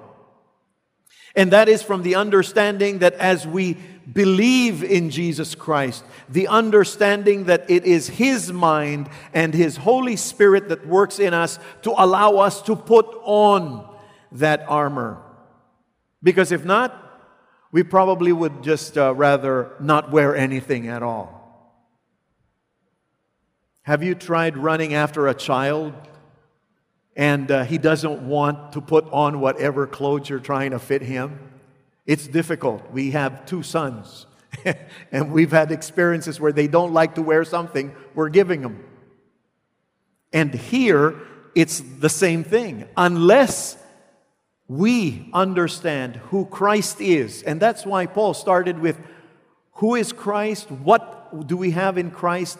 And 1.34 1.52
that 1.52 1.68
is 1.68 1.82
from 1.82 2.02
the 2.02 2.14
understanding 2.14 3.00
that 3.00 3.14
as 3.14 3.46
we 3.46 3.76
believe 4.10 4.82
in 4.82 5.10
Jesus 5.10 5.54
Christ, 5.54 6.04
the 6.28 6.48
understanding 6.48 7.44
that 7.44 7.68
it 7.68 7.84
is 7.84 8.08
His 8.08 8.52
mind 8.52 9.10
and 9.34 9.52
His 9.52 9.76
Holy 9.76 10.16
Spirit 10.16 10.70
that 10.70 10.86
works 10.86 11.18
in 11.18 11.34
us 11.34 11.58
to 11.82 11.92
allow 11.96 12.36
us 12.36 12.62
to 12.62 12.76
put 12.76 13.06
on 13.22 13.86
that 14.32 14.64
armor. 14.68 15.20
Because 16.22 16.52
if 16.52 16.64
not, 16.64 17.05
we 17.72 17.82
probably 17.82 18.32
would 18.32 18.62
just 18.62 18.96
uh, 18.96 19.14
rather 19.14 19.72
not 19.80 20.10
wear 20.10 20.36
anything 20.36 20.88
at 20.88 21.02
all. 21.02 21.36
Have 23.82 24.02
you 24.02 24.14
tried 24.14 24.56
running 24.56 24.94
after 24.94 25.28
a 25.28 25.34
child 25.34 25.94
and 27.14 27.50
uh, 27.50 27.64
he 27.64 27.78
doesn't 27.78 28.26
want 28.26 28.72
to 28.72 28.80
put 28.80 29.04
on 29.12 29.40
whatever 29.40 29.86
clothes 29.86 30.28
you're 30.28 30.40
trying 30.40 30.72
to 30.72 30.78
fit 30.78 31.02
him? 31.02 31.38
It's 32.04 32.26
difficult. 32.26 32.90
We 32.92 33.12
have 33.12 33.46
two 33.46 33.62
sons, 33.62 34.26
and 35.12 35.32
we've 35.32 35.50
had 35.50 35.72
experiences 35.72 36.40
where 36.40 36.52
they 36.52 36.68
don't 36.68 36.92
like 36.92 37.14
to 37.16 37.22
wear 37.22 37.44
something, 37.44 37.94
we're 38.14 38.28
giving 38.28 38.62
them. 38.62 38.84
And 40.32 40.54
here, 40.54 41.14
it's 41.54 41.80
the 41.80 42.08
same 42.08 42.44
thing. 42.44 42.86
Unless 42.96 43.76
we 44.68 45.28
understand 45.32 46.16
who 46.16 46.44
Christ 46.46 47.00
is. 47.00 47.42
And 47.42 47.60
that's 47.60 47.86
why 47.86 48.06
Paul 48.06 48.34
started 48.34 48.78
with 48.78 48.98
who 49.74 49.94
is 49.94 50.12
Christ? 50.12 50.70
What 50.70 51.46
do 51.46 51.56
we 51.56 51.72
have 51.72 51.98
in 51.98 52.10
Christ? 52.10 52.58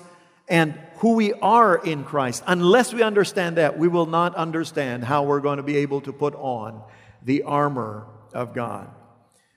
And 0.48 0.78
who 0.98 1.14
we 1.14 1.32
are 1.34 1.76
in 1.76 2.04
Christ. 2.04 2.44
Unless 2.46 2.94
we 2.94 3.02
understand 3.02 3.56
that, 3.56 3.78
we 3.78 3.88
will 3.88 4.06
not 4.06 4.34
understand 4.36 5.04
how 5.04 5.24
we're 5.24 5.40
going 5.40 5.56
to 5.56 5.62
be 5.62 5.78
able 5.78 6.00
to 6.02 6.12
put 6.12 6.34
on 6.34 6.82
the 7.22 7.42
armor 7.42 8.06
of 8.32 8.54
God. 8.54 8.88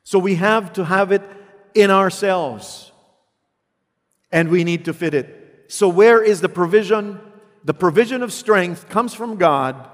So 0.03 0.17
we 0.17 0.35
have 0.35 0.73
to 0.73 0.85
have 0.85 1.11
it 1.11 1.21
in 1.75 1.91
ourselves. 1.91 2.91
And 4.31 4.49
we 4.49 4.63
need 4.63 4.85
to 4.85 4.93
fit 4.93 5.13
it. 5.13 5.65
So, 5.67 5.87
where 5.89 6.23
is 6.23 6.41
the 6.41 6.49
provision? 6.49 7.19
The 7.63 7.73
provision 7.73 8.23
of 8.23 8.31
strength 8.31 8.89
comes 8.89 9.13
from 9.13 9.37
God 9.37 9.89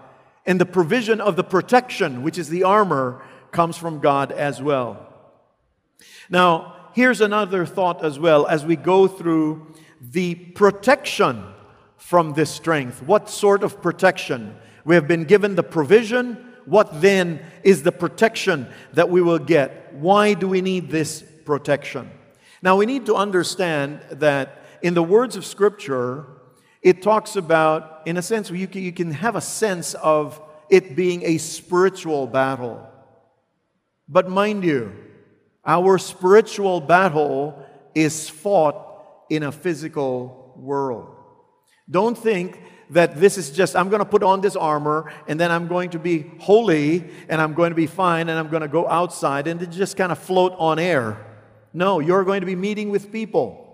and 0.46 0.60
the 0.60 0.66
provision 0.66 1.20
of 1.22 1.36
the 1.36 1.44
protection, 1.44 2.22
which 2.24 2.38
is 2.38 2.50
the 2.50 2.64
armor, 2.64 3.22
comes 3.52 3.78
from 3.78 4.00
God 4.00 4.32
as 4.32 4.62
well. 4.62 5.08
Now, 6.30 6.90
here's 6.94 7.22
another 7.22 7.66
thought 7.66 8.04
as 8.04 8.20
well 8.20 8.46
as 8.48 8.66
we 8.66 8.76
go 8.76 9.08
through 9.08 9.74
the 10.02 10.36
protection 10.36 11.44
from 11.98 12.34
this 12.34 12.52
strength. 12.52 13.02
What 13.02 13.30
sort 13.30 13.64
of 13.64 13.82
protection? 13.82 14.56
We 14.84 14.96
have 14.96 15.08
been 15.08 15.24
given 15.24 15.56
the 15.56 15.64
provision. 15.64 16.54
What 16.66 17.02
then 17.02 17.40
is 17.64 17.84
the 17.84 17.92
protection 17.92 18.68
that 18.94 19.10
we 19.10 19.22
will 19.22 19.40
get? 19.40 19.94
Why 19.94 20.34
do 20.34 20.48
we 20.48 20.62
need 20.62 20.90
this 20.90 21.24
protection? 21.46 22.12
Now, 22.62 22.76
we 22.76 22.86
need 22.86 23.06
to 23.08 23.16
understand 23.16 24.02
that 24.12 24.64
in 24.82 24.94
the 24.94 25.04
words 25.04 25.36
of 25.36 25.46
Scripture, 25.46 26.26
it 26.86 27.02
talks 27.02 27.36
about, 27.36 28.04
in 28.06 28.16
a 28.16 28.22
sense, 28.22 28.52
you 28.52 28.68
can, 28.68 28.84
you 28.84 28.92
can 28.92 29.10
have 29.10 29.36
a 29.36 29.42
sense 29.42 29.96
of 29.96 30.40
it 30.70 30.96
being 30.96 31.24
a 31.24 31.40
spiritual 31.40 32.28
battle. 32.28 32.88
But 34.08 34.30
mind 34.30 34.64
you, 34.64 34.94
our 35.66 35.98
spiritual 35.98 36.80
battle 36.80 37.58
is 37.96 38.30
fought 38.30 38.76
in 39.32 39.42
a 39.42 39.52
physical 39.52 40.54
world. 40.56 41.10
Don't 41.90 42.16
think 42.16 42.62
that 42.92 43.20
this 43.20 43.40
is 43.40 43.50
just, 43.50 43.76
I'm 43.76 43.90
going 43.90 44.02
to 44.02 44.06
put 44.06 44.22
on 44.22 44.42
this 44.42 44.56
armor 44.56 45.12
and 45.28 45.40
then 45.40 45.50
I'm 45.50 45.68
going 45.68 45.90
to 45.90 46.00
be 46.00 46.34
holy 46.40 47.04
and 47.30 47.42
I'm 47.42 47.56
going 47.56 47.72
to 47.72 47.76
be 47.76 47.88
fine 47.88 48.30
and 48.30 48.38
I'm 48.38 48.50
going 48.50 48.62
to 48.62 48.68
go 48.68 48.88
outside 48.88 49.48
and 49.48 49.72
just 49.72 49.98
kind 49.98 50.12
of 50.12 50.20
float 50.20 50.54
on 50.60 50.78
air. 50.78 51.18
No, 51.74 52.00
you're 52.00 52.24
going 52.24 52.42
to 52.42 52.46
be 52.46 52.56
meeting 52.56 52.92
with 52.92 53.12
people 53.12 53.65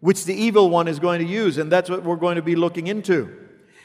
which 0.00 0.24
the 0.24 0.34
evil 0.34 0.70
one 0.70 0.88
is 0.88 0.98
going 0.98 1.20
to 1.20 1.26
use, 1.26 1.58
and 1.58 1.70
that's 1.70 1.90
what 1.90 2.02
we're 2.02 2.16
going 2.16 2.36
to 2.36 2.42
be 2.42 2.56
looking 2.56 2.86
into. 2.86 3.30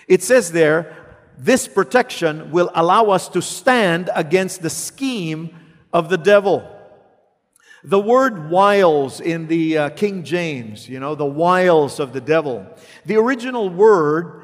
It 0.07 0.24
says 0.24 0.51
there, 0.51 1.05
this 1.38 1.67
protection 1.67 2.51
will 2.51 2.72
allow 2.74 3.10
us 3.10 3.27
to 3.29 3.41
stand 3.41 4.10
against 4.15 4.62
the 4.62 4.69
scheme 4.69 5.55
of 5.91 6.10
the 6.10 6.17
devil. 6.17 6.72
The 7.84 8.00
word 8.00 8.50
wiles 8.50 9.19
in 9.19 9.48
the 9.48 9.77
uh, 9.77 9.89
King 9.89 10.24
James, 10.24 10.89
you 10.89 11.00
know, 11.00 11.13
the 11.13 11.25
wiles 11.25 12.00
of 12.00 12.13
the 12.13 12.22
devil. 12.22 12.65
The 13.05 13.17
original 13.17 13.69
word, 13.69 14.43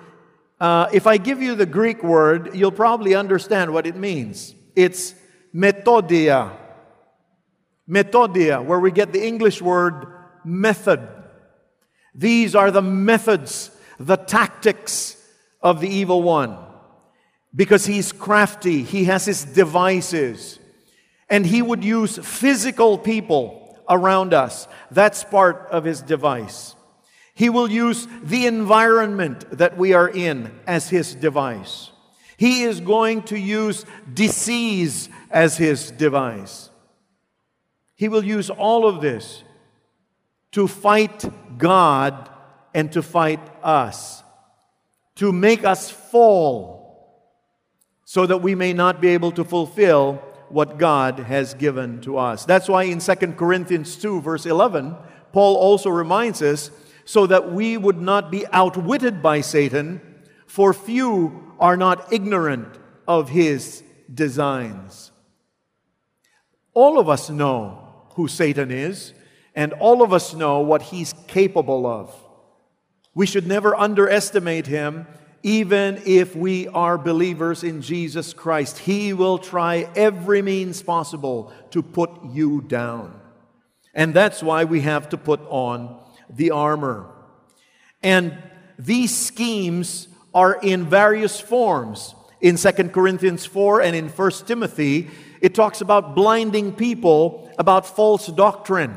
uh, 0.59 0.89
if 0.93 1.07
I 1.07 1.17
give 1.17 1.41
you 1.41 1.55
the 1.55 1.65
Greek 1.65 2.03
word, 2.03 2.51
you'll 2.53 2.71
probably 2.71 3.15
understand 3.15 3.73
what 3.73 3.87
it 3.87 3.95
means. 3.95 4.53
It's 4.75 5.15
methodia. 5.55 6.55
Methodia, 7.89 8.63
where 8.63 8.79
we 8.79 8.91
get 8.91 9.11
the 9.11 9.25
English 9.25 9.61
word 9.61 10.05
method. 10.45 11.07
These 12.13 12.55
are 12.55 12.71
the 12.71 12.81
methods, 12.81 13.71
the 13.99 14.17
tactics 14.17 15.17
of 15.61 15.79
the 15.79 15.89
evil 15.89 16.23
one. 16.23 16.57
Because 17.53 17.85
he's 17.85 18.11
crafty, 18.11 18.83
he 18.83 19.05
has 19.05 19.25
his 19.25 19.43
devices. 19.43 20.59
And 21.29 21.45
he 21.45 21.61
would 21.61 21.83
use 21.83 22.17
physical 22.17 22.97
people 22.97 23.77
around 23.89 24.33
us. 24.33 24.67
That's 24.89 25.23
part 25.23 25.67
of 25.71 25.83
his 25.83 26.01
device. 26.01 26.75
He 27.33 27.49
will 27.49 27.69
use 27.69 28.07
the 28.23 28.45
environment 28.45 29.57
that 29.57 29.77
we 29.77 29.93
are 29.93 30.09
in 30.09 30.51
as 30.67 30.89
his 30.89 31.15
device. 31.15 31.91
He 32.37 32.63
is 32.63 32.79
going 32.79 33.23
to 33.23 33.37
use 33.37 33.85
disease 34.13 35.09
as 35.29 35.57
his 35.57 35.91
device. 35.91 36.69
He 37.95 38.09
will 38.09 38.23
use 38.23 38.49
all 38.49 38.87
of 38.87 39.01
this 39.01 39.43
to 40.51 40.67
fight 40.67 41.25
God 41.57 42.29
and 42.73 42.91
to 42.91 43.01
fight 43.01 43.39
us, 43.63 44.23
to 45.15 45.31
make 45.31 45.63
us 45.63 45.89
fall 45.89 46.81
so 48.05 48.25
that 48.25 48.41
we 48.41 48.55
may 48.55 48.73
not 48.73 48.99
be 48.99 49.09
able 49.09 49.31
to 49.31 49.43
fulfill 49.43 50.15
what 50.49 50.77
God 50.77 51.19
has 51.19 51.53
given 51.53 52.01
to 52.01 52.17
us. 52.17 52.43
That's 52.43 52.67
why 52.67 52.83
in 52.83 52.99
2 52.99 53.15
Corinthians 53.37 53.95
2, 53.95 54.21
verse 54.21 54.45
11, 54.45 54.95
Paul 55.31 55.55
also 55.55 55.89
reminds 55.89 56.41
us 56.41 56.71
so 57.05 57.25
that 57.27 57.51
we 57.51 57.77
would 57.77 58.01
not 58.01 58.29
be 58.29 58.45
outwitted 58.47 59.21
by 59.21 59.41
Satan, 59.41 60.01
for 60.45 60.73
few 60.73 61.53
are 61.59 61.77
not 61.77 62.11
ignorant 62.11 62.67
of 63.07 63.29
his 63.29 63.83
designs. 64.13 65.11
All 66.73 66.99
of 66.99 67.09
us 67.09 67.29
know 67.29 68.07
who 68.15 68.27
Satan 68.27 68.71
is. 68.71 69.13
And 69.55 69.73
all 69.73 70.01
of 70.01 70.13
us 70.13 70.33
know 70.33 70.61
what 70.61 70.81
he's 70.81 71.13
capable 71.27 71.85
of. 71.85 72.13
We 73.13 73.25
should 73.25 73.45
never 73.45 73.75
underestimate 73.75 74.67
him, 74.67 75.05
even 75.43 76.01
if 76.05 76.35
we 76.35 76.67
are 76.69 76.97
believers 76.97 77.63
in 77.63 77.81
Jesus 77.81 78.33
Christ. 78.33 78.79
He 78.79 79.11
will 79.11 79.37
try 79.37 79.89
every 79.95 80.41
means 80.41 80.81
possible 80.81 81.51
to 81.71 81.81
put 81.81 82.11
you 82.29 82.61
down. 82.61 83.19
And 83.93 84.13
that's 84.13 84.41
why 84.41 84.63
we 84.63 84.81
have 84.81 85.09
to 85.09 85.17
put 85.17 85.41
on 85.49 85.99
the 86.29 86.51
armor. 86.51 87.07
And 88.01 88.37
these 88.79 89.15
schemes 89.15 90.07
are 90.33 90.53
in 90.61 90.85
various 90.85 91.39
forms. 91.39 92.15
In 92.39 92.55
2 92.55 92.71
Corinthians 92.89 93.45
4 93.45 93.81
and 93.81 93.95
in 93.95 94.07
1 94.07 94.31
Timothy, 94.47 95.09
it 95.41 95.53
talks 95.53 95.81
about 95.81 96.15
blinding 96.15 96.71
people 96.71 97.51
about 97.59 97.85
false 97.85 98.27
doctrine. 98.27 98.95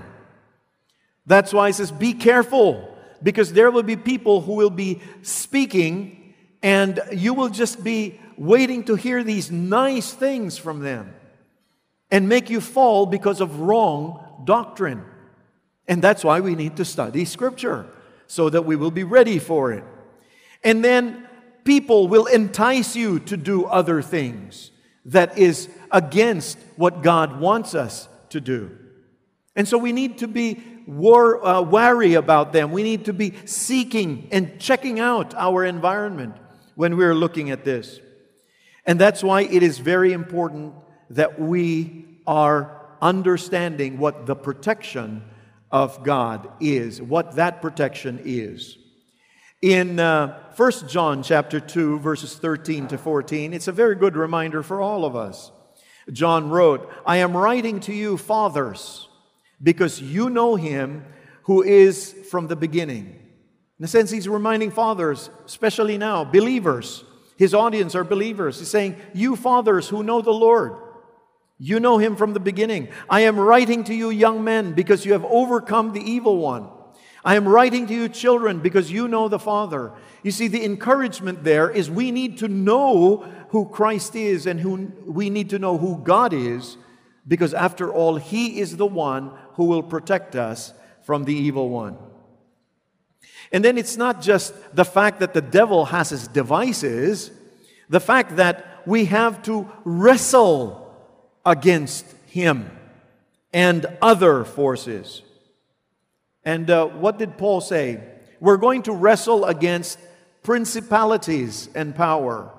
That's 1.26 1.52
why 1.52 1.68
he 1.68 1.72
says, 1.72 1.90
Be 1.90 2.12
careful, 2.12 2.96
because 3.22 3.52
there 3.52 3.70
will 3.70 3.82
be 3.82 3.96
people 3.96 4.40
who 4.40 4.54
will 4.54 4.70
be 4.70 5.00
speaking, 5.22 6.34
and 6.62 7.00
you 7.12 7.34
will 7.34 7.48
just 7.48 7.82
be 7.82 8.20
waiting 8.36 8.84
to 8.84 8.94
hear 8.94 9.22
these 9.22 9.50
nice 9.50 10.12
things 10.12 10.58
from 10.58 10.80
them 10.80 11.14
and 12.10 12.28
make 12.28 12.50
you 12.50 12.60
fall 12.60 13.06
because 13.06 13.40
of 13.40 13.60
wrong 13.60 14.42
doctrine. 14.44 15.04
And 15.86 16.02
that's 16.02 16.24
why 16.24 16.40
we 16.40 16.54
need 16.54 16.76
to 16.76 16.84
study 16.84 17.24
Scripture 17.24 17.86
so 18.26 18.48
that 18.50 18.62
we 18.62 18.76
will 18.76 18.90
be 18.90 19.04
ready 19.04 19.38
for 19.38 19.72
it. 19.72 19.84
And 20.62 20.84
then 20.84 21.28
people 21.64 22.08
will 22.08 22.26
entice 22.26 22.96
you 22.96 23.18
to 23.20 23.36
do 23.36 23.64
other 23.66 24.00
things 24.02 24.70
that 25.06 25.36
is 25.36 25.68
against 25.90 26.58
what 26.76 27.02
God 27.02 27.38
wants 27.38 27.74
us 27.74 28.08
to 28.30 28.40
do. 28.40 28.76
And 29.54 29.68
so 29.68 29.76
we 29.78 29.92
need 29.92 30.18
to 30.18 30.26
be 30.26 30.62
war, 30.86 31.44
uh, 31.44 31.62
about 32.14 32.52
them. 32.52 32.70
We 32.72 32.82
need 32.82 33.06
to 33.06 33.12
be 33.12 33.34
seeking 33.44 34.28
and 34.30 34.58
checking 34.60 35.00
out 35.00 35.34
our 35.34 35.64
environment 35.64 36.34
when 36.74 36.96
we're 36.96 37.14
looking 37.14 37.50
at 37.50 37.64
this. 37.64 38.00
And 38.86 38.98
that's 38.98 39.22
why 39.22 39.42
it 39.42 39.62
is 39.62 39.78
very 39.78 40.12
important 40.12 40.74
that 41.10 41.40
we 41.40 42.20
are 42.26 42.82
understanding 43.00 43.98
what 43.98 44.26
the 44.26 44.34
protection 44.34 45.22
of 45.70 46.02
God 46.02 46.48
is, 46.60 47.00
what 47.00 47.36
that 47.36 47.60
protection 47.62 48.20
is. 48.24 48.78
In 49.62 49.98
uh, 49.98 50.38
1 50.56 50.88
John 50.88 51.22
chapter 51.22 51.58
2 51.58 51.98
verses 51.98 52.36
13 52.36 52.88
to 52.88 52.98
14, 52.98 53.54
it's 53.54 53.68
a 53.68 53.72
very 53.72 53.94
good 53.94 54.16
reminder 54.16 54.62
for 54.62 54.80
all 54.80 55.04
of 55.04 55.16
us. 55.16 55.50
John 56.12 56.50
wrote, 56.50 56.90
"I 57.06 57.16
am 57.16 57.34
writing 57.34 57.80
to 57.80 57.94
you 57.94 58.18
fathers 58.18 59.08
because 59.62 60.00
you 60.00 60.30
know 60.30 60.56
him 60.56 61.04
who 61.44 61.62
is 61.62 62.14
from 62.30 62.46
the 62.46 62.56
beginning. 62.56 63.20
In 63.78 63.84
a 63.84 63.88
sense, 63.88 64.10
he's 64.10 64.28
reminding 64.28 64.70
fathers, 64.70 65.30
especially 65.44 65.98
now, 65.98 66.24
believers. 66.24 67.04
His 67.36 67.54
audience 67.54 67.94
are 67.94 68.04
believers. 68.04 68.58
He's 68.58 68.68
saying, 68.68 68.96
You 69.12 69.36
fathers 69.36 69.88
who 69.88 70.02
know 70.02 70.22
the 70.22 70.30
Lord, 70.30 70.76
you 71.58 71.80
know 71.80 71.98
him 71.98 72.16
from 72.16 72.34
the 72.34 72.40
beginning. 72.40 72.88
I 73.08 73.20
am 73.20 73.38
writing 73.38 73.84
to 73.84 73.94
you, 73.94 74.10
young 74.10 74.44
men, 74.44 74.72
because 74.72 75.04
you 75.04 75.12
have 75.12 75.24
overcome 75.24 75.92
the 75.92 76.00
evil 76.00 76.38
one. 76.38 76.68
I 77.24 77.36
am 77.36 77.48
writing 77.48 77.86
to 77.86 77.94
you, 77.94 78.08
children, 78.08 78.60
because 78.60 78.90
you 78.90 79.08
know 79.08 79.28
the 79.28 79.38
Father. 79.38 79.92
You 80.22 80.30
see, 80.30 80.46
the 80.46 80.64
encouragement 80.64 81.42
there 81.42 81.70
is 81.70 81.90
we 81.90 82.10
need 82.10 82.38
to 82.38 82.48
know 82.48 83.24
who 83.48 83.66
Christ 83.66 84.14
is 84.14 84.46
and 84.46 84.60
who 84.60 84.92
we 85.06 85.30
need 85.30 85.50
to 85.50 85.58
know 85.58 85.78
who 85.78 85.98
God 85.98 86.32
is, 86.32 86.76
because 87.26 87.54
after 87.54 87.92
all, 87.92 88.16
He 88.16 88.60
is 88.60 88.76
the 88.76 88.86
one 88.86 89.32
who 89.54 89.64
will 89.64 89.82
protect 89.82 90.36
us 90.36 90.72
from 91.02 91.24
the 91.24 91.34
evil 91.34 91.68
one. 91.68 91.96
And 93.52 93.64
then 93.64 93.78
it's 93.78 93.96
not 93.96 94.20
just 94.20 94.54
the 94.74 94.84
fact 94.84 95.20
that 95.20 95.34
the 95.34 95.40
devil 95.40 95.86
has 95.86 96.10
his 96.10 96.26
devices, 96.28 97.30
the 97.88 98.00
fact 98.00 98.36
that 98.36 98.82
we 98.86 99.04
have 99.06 99.42
to 99.44 99.70
wrestle 99.84 100.92
against 101.46 102.06
him 102.26 102.70
and 103.52 103.86
other 104.02 104.44
forces. 104.44 105.22
And 106.44 106.68
uh, 106.68 106.86
what 106.86 107.18
did 107.18 107.38
Paul 107.38 107.60
say? 107.60 108.02
We're 108.40 108.56
going 108.56 108.82
to 108.82 108.92
wrestle 108.92 109.44
against 109.44 109.98
principalities 110.42 111.68
and 111.74 111.94
power. 111.94 112.50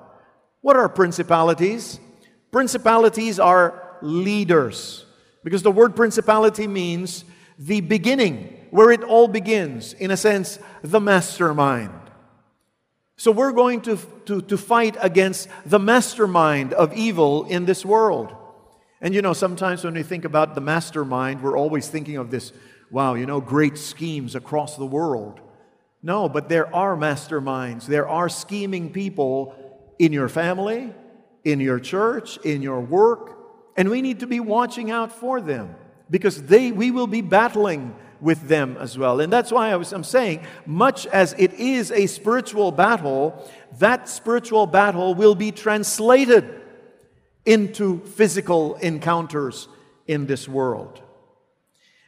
What 0.62 0.76
are 0.76 0.88
principalities? 0.88 2.00
Principalities 2.50 3.38
are 3.38 3.85
leaders. 4.02 5.04
Because 5.44 5.62
the 5.62 5.70
word 5.70 5.94
principality 5.94 6.66
means 6.66 7.24
the 7.58 7.80
beginning, 7.80 8.66
where 8.70 8.90
it 8.90 9.02
all 9.02 9.28
begins. 9.28 9.92
In 9.92 10.10
a 10.10 10.16
sense, 10.16 10.58
the 10.82 11.00
mastermind. 11.00 11.92
So 13.16 13.30
we're 13.30 13.52
going 13.52 13.80
to, 13.82 13.96
to, 14.26 14.42
to 14.42 14.58
fight 14.58 14.96
against 15.00 15.48
the 15.64 15.78
mastermind 15.78 16.74
of 16.74 16.92
evil 16.92 17.44
in 17.46 17.64
this 17.64 17.84
world. 17.84 18.34
And 19.00 19.14
you 19.14 19.22
know, 19.22 19.32
sometimes 19.32 19.84
when 19.84 19.94
we 19.94 20.02
think 20.02 20.24
about 20.24 20.54
the 20.54 20.60
mastermind, 20.60 21.42
we're 21.42 21.56
always 21.56 21.88
thinking 21.88 22.16
of 22.16 22.30
this, 22.30 22.52
wow, 22.90 23.14
you 23.14 23.24
know, 23.24 23.40
great 23.40 23.78
schemes 23.78 24.34
across 24.34 24.76
the 24.76 24.86
world. 24.86 25.40
No, 26.02 26.28
but 26.28 26.48
there 26.48 26.74
are 26.74 26.96
masterminds. 26.96 27.86
There 27.86 28.08
are 28.08 28.28
scheming 28.28 28.92
people 28.92 29.54
in 29.98 30.12
your 30.12 30.28
family, 30.28 30.92
in 31.44 31.60
your 31.60 31.80
church, 31.80 32.36
in 32.38 32.62
your 32.62 32.80
work, 32.80 33.35
and 33.76 33.90
we 33.90 34.02
need 34.02 34.20
to 34.20 34.26
be 34.26 34.40
watching 34.40 34.90
out 34.90 35.12
for 35.12 35.40
them 35.40 35.74
because 36.10 36.42
they, 36.44 36.72
we 36.72 36.90
will 36.90 37.06
be 37.06 37.20
battling 37.20 37.94
with 38.20 38.48
them 38.48 38.76
as 38.78 38.96
well. 38.96 39.20
And 39.20 39.32
that's 39.32 39.52
why 39.52 39.70
I 39.70 39.76
was, 39.76 39.92
I'm 39.92 40.04
saying, 40.04 40.40
much 40.64 41.06
as 41.06 41.34
it 41.38 41.54
is 41.54 41.92
a 41.92 42.06
spiritual 42.06 42.72
battle, 42.72 43.48
that 43.78 44.08
spiritual 44.08 44.66
battle 44.66 45.14
will 45.14 45.34
be 45.34 45.52
translated 45.52 46.62
into 47.44 48.00
physical 48.00 48.76
encounters 48.76 49.68
in 50.06 50.26
this 50.26 50.48
world. 50.48 51.02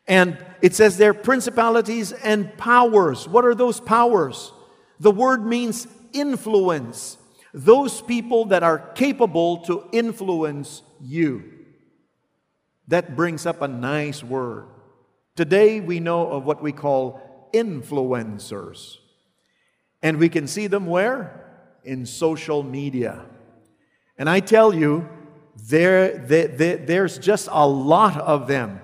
And 0.07 0.39
it 0.63 0.75
says 0.75 0.97
there 0.97 1.13
principalities 1.13 2.13
and 2.13 2.57
powers. 2.57 3.29
What 3.29 3.45
are 3.45 3.55
those 3.55 3.79
powers? 3.79 4.53
The 4.99 5.11
word 5.11 5.45
means 5.45 5.87
influence. 6.13 7.19
Those 7.53 8.01
people 8.01 8.47
that 8.47 8.63
are 8.63 8.79
capable 8.79 9.59
to 9.59 9.85
influence 9.93 10.83
you. 11.01 11.58
That 12.89 13.17
brings 13.17 13.47
up 13.47 13.63
a 13.63 13.69
nice 13.69 14.25
word. 14.25 14.67
Today 15.37 15.81
we 15.81 16.01
know 16.01 16.29
of 16.31 16.45
what 16.45 16.63
we 16.63 16.73
call 16.73 17.51
influencers. 17.55 18.97
And 20.03 20.19
we 20.19 20.29
can 20.29 20.47
see 20.47 20.67
them 20.67 20.87
where? 20.87 21.45
In 21.85 22.07
social 22.07 22.63
media. 22.63 23.25
And 24.17 24.29
I 24.29 24.41
tell 24.41 24.75
you, 24.75 25.09
there, 25.69 26.19
there, 26.19 26.49
there, 26.49 26.77
there's 26.77 27.19
just 27.19 27.49
a 27.51 27.67
lot 27.67 28.17
of 28.21 28.49
them 28.49 28.81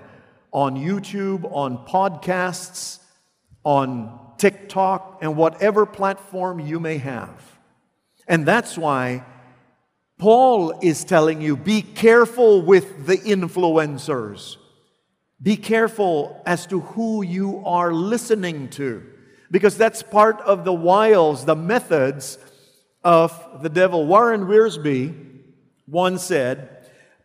on 0.51 0.77
YouTube, 0.77 1.49
on 1.51 1.85
podcasts, 1.85 2.99
on 3.63 4.19
TikTok, 4.37 5.19
and 5.21 5.35
whatever 5.35 5.85
platform 5.85 6.59
you 6.59 6.79
may 6.79 6.97
have. 6.97 7.59
And 8.27 8.45
that's 8.45 8.77
why 8.77 9.25
Paul 10.17 10.79
is 10.81 11.03
telling 11.03 11.41
you 11.41 11.57
be 11.57 11.81
careful 11.81 12.61
with 12.61 13.05
the 13.05 13.17
influencers. 13.17 14.57
Be 15.41 15.57
careful 15.57 16.41
as 16.45 16.65
to 16.67 16.79
who 16.79 17.21
you 17.21 17.61
are 17.65 17.93
listening 17.93 18.69
to, 18.69 19.03
because 19.51 19.77
that's 19.77 20.01
part 20.01 20.39
of 20.41 20.63
the 20.63 20.73
wiles, 20.73 21.45
the 21.45 21.55
methods 21.55 22.37
of 23.03 23.61
the 23.61 23.69
devil. 23.69 24.07
Warren 24.07 24.45
Wiersbe 24.45 25.13
once 25.87 26.23
said, 26.23 26.69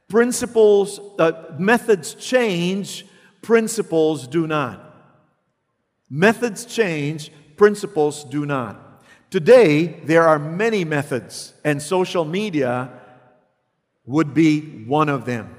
Principles, 0.09 0.99
uh, 1.21 1.55
methods 1.57 2.15
change, 2.15 3.07
principles 3.43 4.27
do 4.27 4.49
not. 4.49 4.87
Methods 6.11 6.65
change, 6.65 7.31
principles 7.57 8.25
do 8.25 8.45
not. 8.45 8.90
Today, 9.31 9.87
there 10.05 10.27
are 10.27 10.39
many 10.39 10.85
methods, 10.85 11.55
and 11.65 11.81
social 11.81 12.25
media 12.25 12.91
would 14.05 14.35
be 14.35 14.61
one 14.85 15.09
of 15.09 15.25
them. 15.25 15.57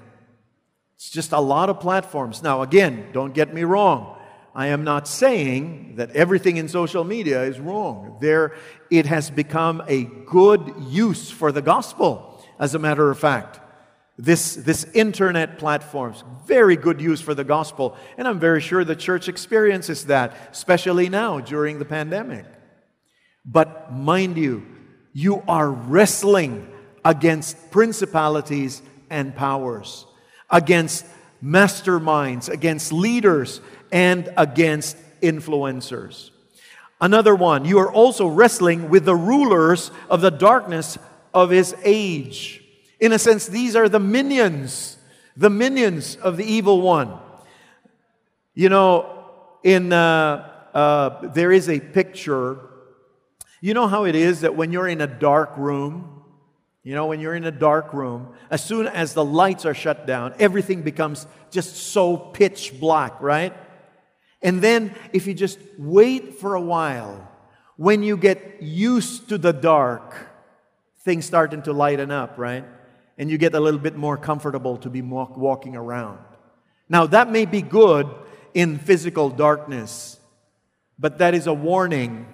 It's 0.95 1.09
just 1.09 1.31
a 1.31 1.39
lot 1.39 1.69
of 1.69 1.79
platforms. 1.79 2.43
Now, 2.43 2.61
again, 2.61 3.07
don't 3.13 3.33
get 3.33 3.53
me 3.53 3.63
wrong. 3.63 4.17
I 4.53 4.67
am 4.67 4.83
not 4.83 5.07
saying 5.07 5.95
that 5.95 6.11
everything 6.11 6.57
in 6.57 6.67
social 6.67 7.05
media 7.05 7.43
is 7.43 7.59
wrong. 7.59 8.17
There, 8.19 8.55
it 8.89 9.05
has 9.05 9.31
become 9.31 9.81
a 9.87 10.03
good 10.03 10.73
use 10.89 11.31
for 11.31 11.53
the 11.53 11.61
gospel, 11.61 12.43
as 12.59 12.75
a 12.75 12.79
matter 12.79 13.09
of 13.09 13.17
fact 13.17 13.61
this, 14.21 14.53
this 14.55 14.83
internet 14.93 15.57
platforms, 15.57 16.23
very 16.45 16.75
good 16.75 17.01
use 17.01 17.19
for 17.19 17.33
the 17.33 17.43
gospel. 17.43 17.97
And 18.17 18.27
I'm 18.27 18.39
very 18.39 18.61
sure 18.61 18.83
the 18.83 18.95
church 18.95 19.27
experiences 19.27 20.05
that, 20.05 20.35
especially 20.51 21.09
now 21.09 21.39
during 21.39 21.79
the 21.79 21.85
pandemic. 21.85 22.45
But 23.45 23.91
mind 23.91 24.37
you, 24.37 24.65
you 25.13 25.43
are 25.47 25.69
wrestling 25.69 26.67
against 27.03 27.71
principalities 27.71 28.81
and 29.09 29.35
powers, 29.35 30.05
against 30.49 31.05
masterminds, 31.43 32.49
against 32.49 32.93
leaders, 32.93 33.61
and 33.91 34.31
against 34.37 34.95
influencers. 35.21 36.29
Another 36.99 37.33
one, 37.33 37.65
you 37.65 37.79
are 37.79 37.91
also 37.91 38.27
wrestling 38.27 38.89
with 38.89 39.05
the 39.05 39.15
rulers 39.15 39.89
of 40.09 40.21
the 40.21 40.29
darkness 40.29 40.99
of 41.33 41.49
his 41.49 41.75
age. 41.83 42.63
In 42.99 43.11
a 43.11 43.19
sense, 43.19 43.47
these 43.47 43.75
are 43.75 43.89
the 43.89 43.99
minions, 43.99 44.97
the 45.35 45.49
minions 45.49 46.15
of 46.17 46.37
the 46.37 46.45
evil 46.45 46.81
one. 46.81 47.17
You 48.53 48.69
know, 48.69 49.25
in 49.63 49.91
uh, 49.91 50.47
uh, 50.73 51.27
there 51.29 51.51
is 51.51 51.69
a 51.69 51.79
picture. 51.79 52.59
You 53.61 53.73
know 53.73 53.87
how 53.87 54.03
it 54.03 54.15
is 54.15 54.41
that 54.41 54.55
when 54.55 54.73
you're 54.73 54.87
in 54.87 54.99
a 54.99 55.07
dark 55.07 55.55
room, 55.55 56.23
you 56.83 56.95
know, 56.95 57.05
when 57.05 57.19
you're 57.19 57.35
in 57.35 57.45
a 57.45 57.51
dark 57.51 57.93
room, 57.93 58.33
as 58.49 58.63
soon 58.63 58.87
as 58.87 59.13
the 59.13 59.23
lights 59.23 59.65
are 59.65 59.73
shut 59.73 60.05
down, 60.05 60.33
everything 60.39 60.81
becomes 60.81 61.27
just 61.51 61.75
so 61.75 62.17
pitch 62.17 62.77
black, 62.79 63.21
right? 63.21 63.55
And 64.41 64.61
then 64.61 64.93
if 65.13 65.27
you 65.27 65.33
just 65.33 65.59
wait 65.77 66.39
for 66.39 66.55
a 66.55 66.61
while, 66.61 67.29
when 67.77 68.03
you 68.03 68.17
get 68.17 68.61
used 68.61 69.29
to 69.29 69.37
the 69.37 69.53
dark, 69.53 70.15
things 71.05 71.25
starting 71.25 71.61
to 71.63 71.73
lighten 71.73 72.11
up, 72.11 72.37
right? 72.37 72.65
and 73.21 73.29
you 73.29 73.37
get 73.37 73.53
a 73.53 73.59
little 73.59 73.79
bit 73.79 73.95
more 73.95 74.17
comfortable 74.17 74.77
to 74.77 74.89
be 74.89 75.03
walking 75.03 75.75
around. 75.75 76.17
Now, 76.89 77.05
that 77.05 77.31
may 77.31 77.45
be 77.45 77.61
good 77.61 78.09
in 78.55 78.79
physical 78.79 79.29
darkness, 79.29 80.19
but 80.97 81.19
that 81.19 81.35
is 81.35 81.45
a 81.45 81.53
warning 81.53 82.25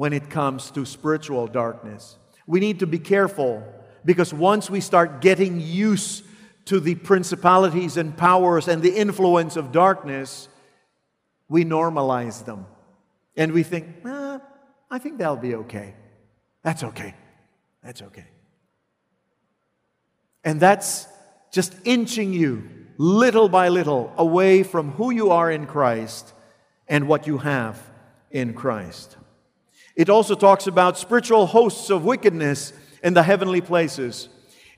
when 0.00 0.14
it 0.14 0.30
comes 0.30 0.70
to 0.70 0.86
spiritual 0.86 1.46
darkness. 1.46 2.16
We 2.46 2.58
need 2.58 2.78
to 2.78 2.86
be 2.86 2.98
careful 2.98 3.62
because 4.02 4.32
once 4.32 4.70
we 4.70 4.80
start 4.80 5.20
getting 5.20 5.60
used 5.60 6.24
to 6.64 6.80
the 6.80 6.94
principalities 6.94 7.98
and 7.98 8.16
powers 8.16 8.66
and 8.66 8.80
the 8.80 8.96
influence 8.96 9.56
of 9.56 9.72
darkness, 9.72 10.48
we 11.50 11.66
normalize 11.66 12.46
them. 12.46 12.64
And 13.36 13.52
we 13.52 13.62
think, 13.62 13.88
eh, 14.06 14.38
I 14.90 14.98
think 14.98 15.18
that'll 15.18 15.36
be 15.36 15.56
okay. 15.56 15.94
That's 16.62 16.82
okay. 16.82 17.14
That's 17.84 18.00
okay. 18.00 18.28
And 20.44 20.58
that's 20.60 21.08
just 21.52 21.76
inching 21.84 22.32
you 22.32 22.66
little 22.96 23.50
by 23.50 23.68
little 23.68 24.14
away 24.16 24.62
from 24.62 24.92
who 24.92 25.10
you 25.10 25.30
are 25.30 25.50
in 25.50 25.66
Christ 25.66 26.32
and 26.88 27.06
what 27.06 27.26
you 27.26 27.36
have 27.36 27.78
in 28.30 28.54
Christ. 28.54 29.18
It 29.96 30.08
also 30.08 30.34
talks 30.34 30.66
about 30.66 30.98
spiritual 30.98 31.46
hosts 31.46 31.90
of 31.90 32.04
wickedness 32.04 32.72
in 33.02 33.14
the 33.14 33.22
heavenly 33.22 33.60
places. 33.60 34.28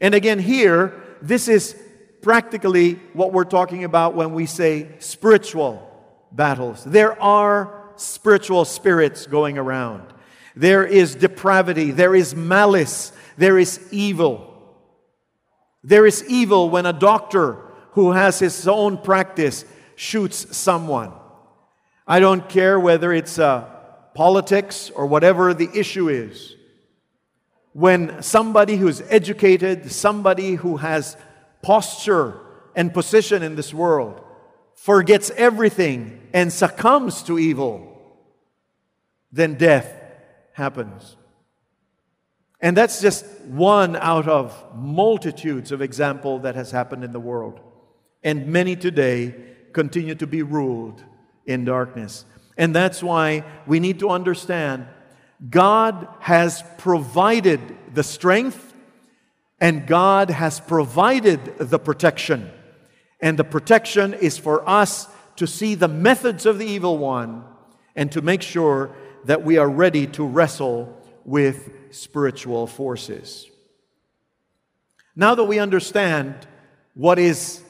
And 0.01 0.15
again, 0.15 0.39
here, 0.39 1.01
this 1.21 1.49
is 1.49 1.77
practically 2.23 2.95
what 3.13 3.33
we're 3.33 3.45
talking 3.45 3.85
about 3.85 4.15
when 4.15 4.33
we 4.33 4.47
say 4.47 4.89
spiritual 4.99 5.89
battles. 6.31 6.85
There 6.85 7.21
are 7.21 7.91
spiritual 7.97 8.65
spirits 8.65 9.27
going 9.27 9.59
around. 9.59 10.13
There 10.55 10.85
is 10.85 11.15
depravity, 11.15 11.91
there 11.91 12.15
is 12.15 12.35
malice, 12.35 13.13
there 13.37 13.59
is 13.59 13.81
evil. 13.93 14.49
There 15.83 16.07
is 16.07 16.25
evil 16.29 16.71
when 16.71 16.87
a 16.87 16.93
doctor 16.93 17.59
who 17.93 18.13
has 18.13 18.39
his 18.39 18.69
own 18.69 18.99
practice 18.99 19.65
shoots 19.97 20.57
someone. 20.57 21.13
I 22.07 22.21
don't 22.21 22.49
care 22.49 22.79
whether 22.79 23.13
it's 23.13 23.39
uh, 23.39 23.69
politics 24.15 24.91
or 24.91 25.07
whatever 25.07 25.55
the 25.55 25.69
issue 25.75 26.09
is. 26.09 26.57
When 27.73 28.23
somebody 28.23 28.77
who's 28.77 29.01
educated, 29.03 29.91
somebody 29.91 30.55
who 30.55 30.77
has 30.77 31.17
posture 31.63 32.39
and 32.75 32.93
position 32.93 33.43
in 33.43 33.57
this 33.57 33.73
world, 33.73 34.23
forgets 34.75 35.31
everything 35.31 36.29
and 36.33 36.53
succumbs 36.53 37.23
to 37.25 37.39
evil, 37.39 37.89
then 39.31 39.55
death 39.55 39.91
happens. 40.53 41.17
And 42.61 42.77
that's 42.77 43.01
just 43.01 43.25
one 43.43 43.97
out 43.97 44.29
of 44.29 44.55
multitudes 44.75 45.73
of 45.73 45.83
example 45.83 46.41
that 46.41 46.55
has 46.55 46.71
happened 46.71 47.05
in 47.05 47.13
the 47.13 47.21
world. 47.21 47.61
And 48.23 48.47
many 48.49 48.77
today 48.77 49.35
continue 49.73 50.15
to 50.17 50.27
be 50.27 50.43
ruled 50.43 51.03
in 51.45 51.65
darkness. 51.65 52.25
And 52.63 52.73
that's 52.73 53.03
why 53.03 53.43
we 53.67 53.81
need 53.81 53.99
to 53.99 54.11
understand 54.11 54.87
God 55.51 56.07
has 56.21 56.63
provided 56.79 57.61
the 57.93 58.05
strength 58.05 58.73
and 59.61 59.85
God 59.85 60.31
has 60.31 60.61
provided 60.61 61.59
the 61.59 61.81
protection. 61.81 62.49
And 63.19 63.37
the 63.37 63.43
protection 63.43 64.15
is 64.15 64.39
for 64.39 64.63
us 64.69 65.09
to 65.35 65.47
see 65.49 65.75
the 65.75 65.89
methods 65.89 66.47
of 66.47 66.61
the 66.61 66.65
evil 66.65 66.99
one 66.99 67.43
and 67.97 68.13
to 68.13 68.23
make 68.23 68.43
sure 68.43 68.95
that 69.25 69.43
we 69.43 69.59
are 69.59 69.69
ready 69.69 70.07
to 70.19 70.25
wrestle 70.25 70.97
with 71.25 71.69
spiritual 71.91 72.69
forces. 72.69 73.51
Now 75.17 75.35
that 75.35 75.45
we 75.47 75.59
understand 75.59 76.47
what 76.95 77.19
is 77.19 77.61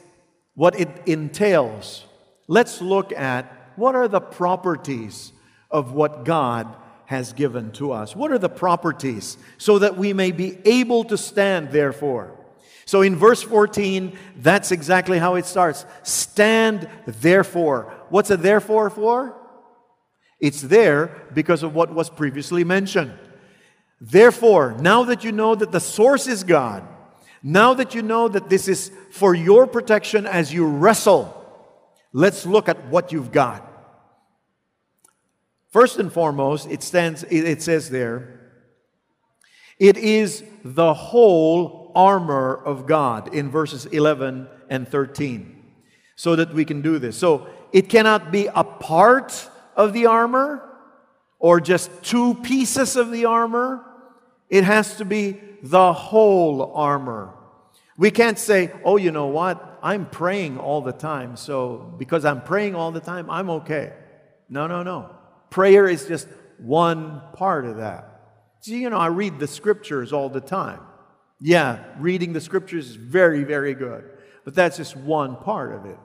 what 0.52 0.78
it 0.78 0.90
entails, 1.06 2.04
let's 2.46 2.82
look 2.82 3.10
at 3.14 3.61
what 3.76 3.94
are 3.94 4.08
the 4.08 4.20
properties 4.20 5.32
of 5.70 5.92
what 5.92 6.24
God 6.24 6.74
has 7.12 7.34
given 7.34 7.70
to 7.72 7.92
us. 7.92 8.16
What 8.16 8.32
are 8.32 8.38
the 8.38 8.48
properties 8.48 9.36
so 9.58 9.78
that 9.80 9.98
we 9.98 10.14
may 10.14 10.32
be 10.32 10.58
able 10.64 11.04
to 11.04 11.18
stand 11.18 11.70
therefore? 11.70 12.34
So 12.86 13.02
in 13.02 13.16
verse 13.16 13.42
14, 13.42 14.16
that's 14.36 14.72
exactly 14.72 15.18
how 15.18 15.34
it 15.34 15.44
starts. 15.44 15.84
Stand 16.02 16.88
therefore. 17.06 17.92
What's 18.08 18.30
a 18.30 18.38
therefore 18.38 18.88
for? 18.88 19.36
It's 20.40 20.62
there 20.62 21.28
because 21.34 21.62
of 21.62 21.74
what 21.74 21.94
was 21.94 22.08
previously 22.08 22.64
mentioned. 22.64 23.12
Therefore, 24.00 24.74
now 24.80 25.04
that 25.04 25.22
you 25.22 25.32
know 25.32 25.54
that 25.54 25.70
the 25.70 25.80
source 25.80 26.26
is 26.26 26.42
God, 26.42 26.82
now 27.42 27.74
that 27.74 27.94
you 27.94 28.00
know 28.00 28.26
that 28.26 28.48
this 28.48 28.68
is 28.68 28.90
for 29.10 29.34
your 29.34 29.66
protection 29.66 30.26
as 30.26 30.52
you 30.52 30.66
wrestle, 30.66 31.41
let's 32.12 32.46
look 32.46 32.68
at 32.68 32.86
what 32.86 33.12
you've 33.12 33.32
got. 33.32 33.68
First 35.70 35.98
and 35.98 36.12
foremost, 36.12 36.70
it 36.70 36.82
stands 36.82 37.24
it 37.30 37.62
says 37.62 37.88
there, 37.90 38.40
it 39.78 39.96
is 39.96 40.44
the 40.64 40.94
whole 40.94 41.90
armor 41.94 42.54
of 42.54 42.86
God 42.86 43.34
in 43.34 43.50
verses 43.50 43.86
11 43.86 44.48
and 44.68 44.86
13. 44.86 45.58
So 46.14 46.36
that 46.36 46.54
we 46.54 46.64
can 46.64 46.82
do 46.82 46.98
this. 46.98 47.16
So 47.16 47.48
it 47.72 47.88
cannot 47.88 48.30
be 48.30 48.48
a 48.54 48.62
part 48.62 49.48
of 49.74 49.92
the 49.92 50.06
armor 50.06 50.68
or 51.38 51.60
just 51.60 51.90
two 52.04 52.34
pieces 52.34 52.96
of 52.96 53.10
the 53.10 53.24
armor. 53.24 53.84
It 54.48 54.64
has 54.64 54.98
to 54.98 55.04
be 55.04 55.40
the 55.62 55.92
whole 55.92 56.72
armor. 56.74 57.34
We 58.02 58.10
can't 58.10 58.36
say, 58.36 58.72
oh, 58.84 58.96
you 58.96 59.12
know 59.12 59.28
what? 59.28 59.78
I'm 59.80 60.06
praying 60.06 60.58
all 60.58 60.80
the 60.80 60.90
time. 60.90 61.36
So 61.36 61.94
because 62.00 62.24
I'm 62.24 62.42
praying 62.42 62.74
all 62.74 62.90
the 62.90 62.98
time, 62.98 63.30
I'm 63.30 63.48
okay. 63.48 63.92
No, 64.48 64.66
no, 64.66 64.82
no. 64.82 65.14
Prayer 65.50 65.86
is 65.86 66.06
just 66.06 66.26
one 66.58 67.22
part 67.34 67.64
of 67.64 67.76
that. 67.76 68.08
See, 68.60 68.82
you 68.82 68.90
know, 68.90 68.98
I 68.98 69.06
read 69.06 69.38
the 69.38 69.46
scriptures 69.46 70.12
all 70.12 70.28
the 70.28 70.40
time. 70.40 70.80
Yeah, 71.40 71.84
reading 72.00 72.32
the 72.32 72.40
scriptures 72.40 72.90
is 72.90 72.96
very, 72.96 73.44
very 73.44 73.72
good. 73.72 74.02
But 74.44 74.56
that's 74.56 74.78
just 74.78 74.96
one 74.96 75.36
part 75.36 75.72
of 75.72 75.86
it. 75.86 75.98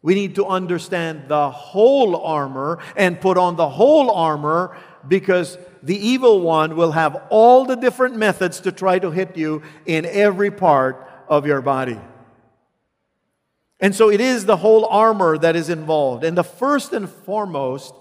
We 0.00 0.14
need 0.14 0.36
to 0.36 0.46
understand 0.46 1.24
the 1.28 1.50
whole 1.50 2.16
armor 2.24 2.78
and 2.96 3.20
put 3.20 3.36
on 3.36 3.56
the 3.56 3.68
whole 3.68 4.10
armor 4.10 4.78
because 5.06 5.58
the 5.82 5.96
evil 5.96 6.40
one 6.40 6.76
will 6.76 6.92
have 6.92 7.20
all 7.30 7.64
the 7.64 7.74
different 7.74 8.16
methods 8.16 8.60
to 8.60 8.72
try 8.72 8.98
to 8.98 9.10
hit 9.10 9.36
you 9.36 9.62
in 9.84 10.06
every 10.06 10.50
part 10.50 11.08
of 11.28 11.46
your 11.46 11.60
body. 11.60 11.98
And 13.80 13.94
so 13.94 14.10
it 14.10 14.20
is 14.20 14.46
the 14.46 14.56
whole 14.56 14.86
armor 14.86 15.36
that 15.38 15.56
is 15.56 15.68
involved. 15.68 16.22
And 16.22 16.38
the 16.38 16.44
first 16.44 16.92
and 16.92 17.10
foremost 17.10 17.92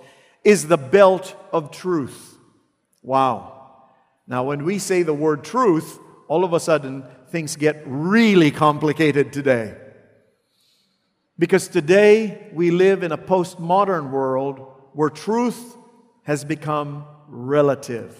is 0.43 0.67
the 0.67 0.77
belt 0.77 1.35
of 1.51 1.71
truth. 1.71 2.37
Wow. 3.01 3.87
Now, 4.27 4.43
when 4.43 4.63
we 4.63 4.77
say 4.77 5.01
the 5.01 5.13
word 5.13 5.43
truth, 5.43 5.97
all 6.27 6.43
of 6.43 6.53
a 6.53 6.59
sudden 6.59 7.03
things 7.29 7.55
get 7.55 7.81
really 7.85 8.51
complicated 8.51 9.33
today. 9.33 9.75
Because 11.39 11.67
today 11.67 12.47
we 12.53 12.69
live 12.69 13.01
in 13.01 13.11
a 13.11 13.17
postmodern 13.17 14.11
world 14.11 14.59
where 14.93 15.09
truth 15.09 15.75
has 16.23 16.45
become 16.45 17.05
relative. 17.31 18.15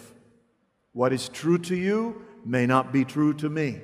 What 0.93 1.13
is 1.13 1.29
true 1.29 1.57
to 1.59 1.75
you 1.75 2.25
may 2.45 2.65
not 2.65 2.91
be 2.91 3.05
true 3.05 3.33
to 3.35 3.49
me. 3.49 3.81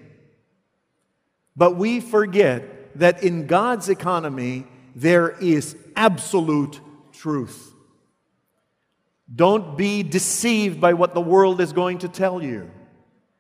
But 1.55 1.75
we 1.75 1.99
forget 1.99 2.97
that 2.99 3.23
in 3.23 3.47
God's 3.47 3.89
economy, 3.89 4.65
there 4.95 5.29
is 5.29 5.75
absolute 5.95 6.79
truth. 7.11 7.73
Don't 9.33 9.77
be 9.77 10.03
deceived 10.03 10.79
by 10.79 10.93
what 10.93 11.13
the 11.13 11.21
world 11.21 11.59
is 11.59 11.73
going 11.73 11.99
to 11.99 12.07
tell 12.07 12.41
you. 12.41 12.71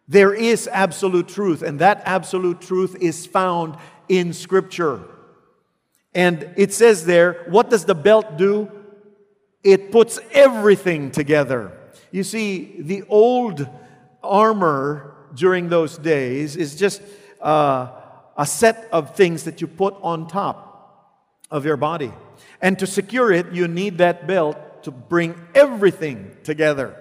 There 0.07 0.33
is 0.33 0.67
absolute 0.67 1.27
truth, 1.27 1.61
and 1.61 1.79
that 1.79 2.01
absolute 2.05 2.61
truth 2.61 2.95
is 2.99 3.25
found 3.25 3.77
in 4.09 4.33
Scripture. 4.33 5.01
And 6.13 6.53
it 6.57 6.73
says 6.73 7.05
there, 7.05 7.45
what 7.49 7.69
does 7.69 7.85
the 7.85 7.95
belt 7.95 8.37
do? 8.37 8.71
It 9.63 9.91
puts 9.91 10.19
everything 10.31 11.11
together. 11.11 11.76
You 12.11 12.23
see, 12.23 12.75
the 12.79 13.03
old 13.09 13.67
armor 14.23 15.15
during 15.33 15.69
those 15.69 15.97
days 15.97 16.55
is 16.55 16.75
just 16.75 17.01
uh, 17.41 17.91
a 18.37 18.45
set 18.45 18.87
of 18.91 19.15
things 19.15 19.43
that 19.43 19.61
you 19.61 19.67
put 19.67 19.95
on 20.01 20.27
top 20.27 20.67
of 21.51 21.65
your 21.65 21.77
body. 21.77 22.11
And 22.61 22.77
to 22.79 22.87
secure 22.87 23.31
it, 23.31 23.51
you 23.51 23.67
need 23.67 23.99
that 23.99 24.27
belt 24.27 24.83
to 24.83 24.91
bring 24.91 25.35
everything 25.53 26.35
together. 26.43 26.95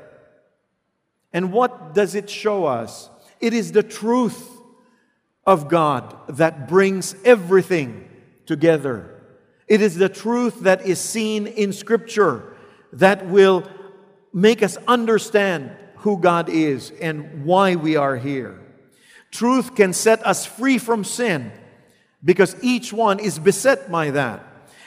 And 1.33 1.53
what 1.53 1.95
does 1.95 2.15
it 2.15 2.31
show 2.31 2.65
us? 2.65 3.11
It 3.41 3.53
is 3.53 3.73
the 3.73 3.83
truth 3.83 4.51
of 5.47 5.69
God 5.69 6.17
that 6.29 6.69
brings 6.69 7.15
everything 7.25 8.09
together. 8.47 9.23
It 9.69 9.81
is 9.81 9.97
the 9.97 10.09
truth 10.09 10.61
that 10.61 10.87
is 10.87 10.99
seen 10.99 11.47
in 11.47 11.73
Scripture 11.73 12.57
that 12.93 13.27
will 13.27 13.69
make 14.37 14.63
us 14.63 14.77
understand 14.87 15.71
who 15.97 16.19
God 16.19 16.51
is 16.51 16.93
and 17.01 17.47
why 17.47 17.75
we 17.75 17.97
are 17.97 18.19
here. 18.19 18.61
Truth 19.31 19.75
can 19.75 19.95
set 19.95 20.25
us 20.27 20.45
free 20.45 20.77
from 20.77 21.05
sin 21.05 21.51
because 22.23 22.55
each 22.63 22.93
one 22.93 23.19
is 23.19 23.39
beset 23.39 23.91
by 23.91 24.11
that. 24.11 24.45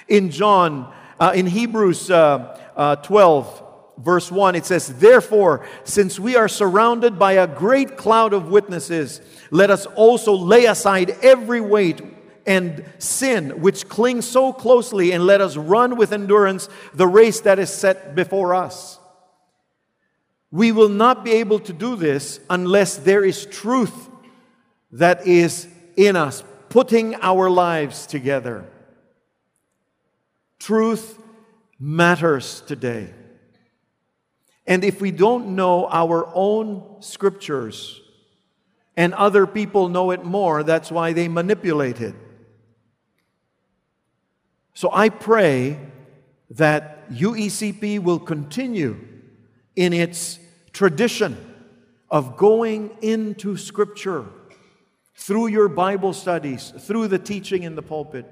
In 0.08 0.30
John, 0.30 0.94
uh, 1.20 1.32
in 1.34 1.48
Hebrews 1.48 2.12
uh, 2.12 2.60
uh, 2.76 2.98
12, 2.98 3.64
verse 3.98 4.32
1, 4.32 4.54
it 4.54 4.68
says, 4.68 5.00
Therefore, 5.00 5.66
since 5.84 6.20
we 6.20 6.36
are 6.36 6.48
surrounded 6.48 7.18
by 7.18 7.34
a 7.34 7.48
great 7.48 7.98
cloud 7.98 8.34
of 8.34 8.50
witnesses, 8.50 9.20
let 9.50 9.72
us 9.72 9.88
also 9.88 10.36
lay 10.36 10.66
aside 10.66 11.10
every 11.24 11.60
weight 11.60 12.02
and 12.46 12.86
sin 13.00 13.62
which 13.62 13.90
clings 13.90 14.28
so 14.28 14.54
closely, 14.54 15.12
and 15.12 15.26
let 15.26 15.42
us 15.42 15.58
run 15.58 15.98
with 15.98 16.14
endurance 16.14 16.70
the 16.94 17.08
race 17.08 17.42
that 17.42 17.58
is 17.58 17.74
set 17.74 18.14
before 18.14 18.54
us. 18.54 18.99
We 20.52 20.72
will 20.72 20.90
not 20.90 21.24
be 21.24 21.34
able 21.34 21.60
to 21.60 21.74
do 21.74 21.96
this 21.96 22.40
unless 22.50 22.98
there 22.98 23.24
is 23.24 23.46
truth 23.46 24.10
that 24.92 25.28
is 25.28 25.68
in 25.96 26.16
us, 26.16 26.44
putting 26.70 27.16
our 27.16 27.50
lives 27.50 28.08
together. 28.08 28.66
Truth 30.58 31.20
matters 31.80 32.62
today. 32.62 33.14
And 34.66 34.84
if 34.84 35.02
we 35.02 35.12
don't 35.12 35.56
know 35.56 35.88
our 35.88 36.30
own 36.34 37.02
scriptures 37.02 38.02
and 38.98 39.14
other 39.14 39.48
people 39.48 39.90
know 39.90 40.12
it 40.12 40.24
more, 40.24 40.64
that's 40.64 40.92
why 40.92 41.14
they 41.14 41.28
manipulate 41.28 42.02
it. 42.02 42.16
So 44.74 44.90
I 44.92 45.10
pray 45.10 45.80
that 46.52 47.10
UECP 47.12 48.00
will 48.00 48.20
continue 48.20 48.98
in 49.80 49.94
its 49.94 50.38
tradition 50.74 51.38
of 52.12 52.36
going 52.36 52.92
into 53.02 53.56
Scripture 53.56 54.26
through 55.16 55.48
your 55.48 55.70
Bible 55.70 56.12
studies, 56.12 56.74
through 56.80 57.08
the 57.08 57.18
teaching 57.18 57.64
in 57.64 57.76
the 57.76 57.82
pulpit, 57.82 58.26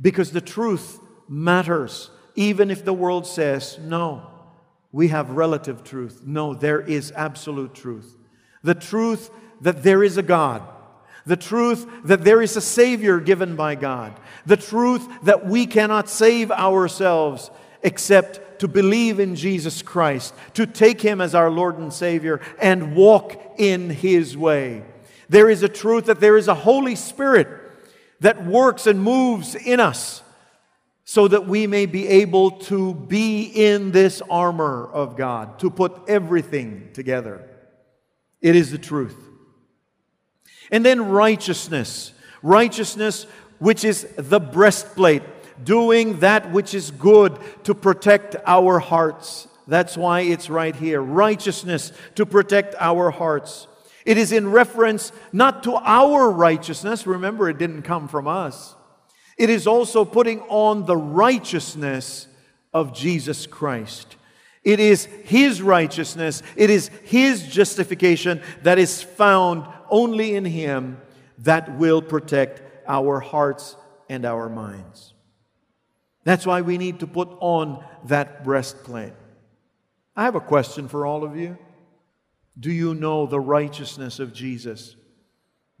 because 0.00 0.32
the 0.32 0.40
truth 0.40 1.00
matters, 1.28 2.08
even 2.34 2.70
if 2.70 2.82
the 2.82 2.94
world 2.94 3.26
says, 3.26 3.78
no, 3.78 4.26
we 4.90 5.08
have 5.08 5.28
relative 5.28 5.84
truth. 5.84 6.22
No, 6.24 6.54
there 6.54 6.80
is 6.80 7.12
absolute 7.14 7.74
truth. 7.74 8.16
The 8.62 8.74
truth 8.74 9.30
that 9.60 9.82
there 9.82 10.02
is 10.02 10.16
a 10.16 10.22
God 10.22 10.62
the 11.26 11.36
truth 11.36 11.86
that 12.04 12.24
there 12.24 12.40
is 12.40 12.56
a 12.56 12.60
Savior 12.62 13.20
given 13.20 13.54
by 13.54 13.74
God, 13.74 14.18
the 14.46 14.56
truth 14.56 15.06
that 15.24 15.44
we 15.44 15.66
cannot 15.66 16.08
save 16.08 16.50
ourselves 16.50 17.50
except 17.82 18.40
to 18.58 18.68
believe 18.68 19.20
in 19.20 19.34
Jesus 19.34 19.82
Christ, 19.82 20.34
to 20.54 20.66
take 20.66 21.00
Him 21.00 21.20
as 21.20 21.34
our 21.34 21.50
Lord 21.50 21.78
and 21.78 21.92
Savior, 21.92 22.40
and 22.60 22.94
walk 22.94 23.54
in 23.58 23.90
His 23.90 24.36
way. 24.36 24.82
There 25.28 25.50
is 25.50 25.62
a 25.62 25.68
truth 25.68 26.06
that 26.06 26.20
there 26.20 26.36
is 26.36 26.48
a 26.48 26.54
Holy 26.54 26.94
Spirit 26.94 27.48
that 28.20 28.44
works 28.44 28.86
and 28.86 29.02
moves 29.02 29.54
in 29.54 29.80
us 29.80 30.22
so 31.04 31.26
that 31.26 31.46
we 31.46 31.66
may 31.66 31.86
be 31.86 32.06
able 32.06 32.50
to 32.50 32.92
be 32.92 33.44
in 33.44 33.92
this 33.92 34.20
armor 34.28 34.86
of 34.92 35.16
God, 35.16 35.58
to 35.60 35.70
put 35.70 36.02
everything 36.06 36.90
together. 36.92 37.48
It 38.42 38.54
is 38.54 38.70
the 38.70 38.78
truth. 38.78 39.16
And 40.70 40.84
then 40.84 41.08
righteousness. 41.08 42.12
Righteousness, 42.42 43.26
which 43.58 43.84
is 43.84 44.06
the 44.16 44.38
breastplate, 44.38 45.22
doing 45.64 46.20
that 46.20 46.52
which 46.52 46.74
is 46.74 46.90
good 46.90 47.38
to 47.64 47.74
protect 47.74 48.36
our 48.46 48.78
hearts. 48.78 49.48
That's 49.66 49.96
why 49.96 50.20
it's 50.20 50.48
right 50.48 50.74
here. 50.74 51.00
Righteousness 51.00 51.92
to 52.14 52.24
protect 52.24 52.74
our 52.78 53.10
hearts. 53.10 53.66
It 54.06 54.16
is 54.16 54.32
in 54.32 54.50
reference 54.50 55.12
not 55.32 55.62
to 55.64 55.74
our 55.74 56.30
righteousness. 56.30 57.06
Remember, 57.06 57.48
it 57.50 57.58
didn't 57.58 57.82
come 57.82 58.08
from 58.08 58.26
us. 58.26 58.74
It 59.36 59.50
is 59.50 59.66
also 59.66 60.04
putting 60.04 60.40
on 60.42 60.86
the 60.86 60.96
righteousness 60.96 62.26
of 62.72 62.94
Jesus 62.94 63.46
Christ. 63.46 64.16
It 64.64 64.80
is 64.80 65.04
His 65.24 65.62
righteousness, 65.62 66.42
it 66.56 66.70
is 66.70 66.88
His 67.04 67.46
justification 67.46 68.42
that 68.62 68.78
is 68.78 69.02
found 69.02 69.66
only 69.90 70.34
in 70.34 70.44
Him 70.44 71.00
that 71.38 71.78
will 71.78 72.02
protect 72.02 72.62
our 72.86 73.20
hearts 73.20 73.76
and 74.08 74.24
our 74.24 74.48
minds. 74.48 75.14
That's 76.28 76.44
why 76.44 76.60
we 76.60 76.76
need 76.76 77.00
to 77.00 77.06
put 77.06 77.30
on 77.40 77.82
that 78.04 78.44
breastplate. 78.44 79.14
I 80.14 80.24
have 80.24 80.34
a 80.34 80.40
question 80.40 80.86
for 80.86 81.06
all 81.06 81.24
of 81.24 81.38
you. 81.38 81.56
Do 82.60 82.70
you 82.70 82.92
know 82.92 83.24
the 83.24 83.40
righteousness 83.40 84.18
of 84.18 84.34
Jesus? 84.34 84.94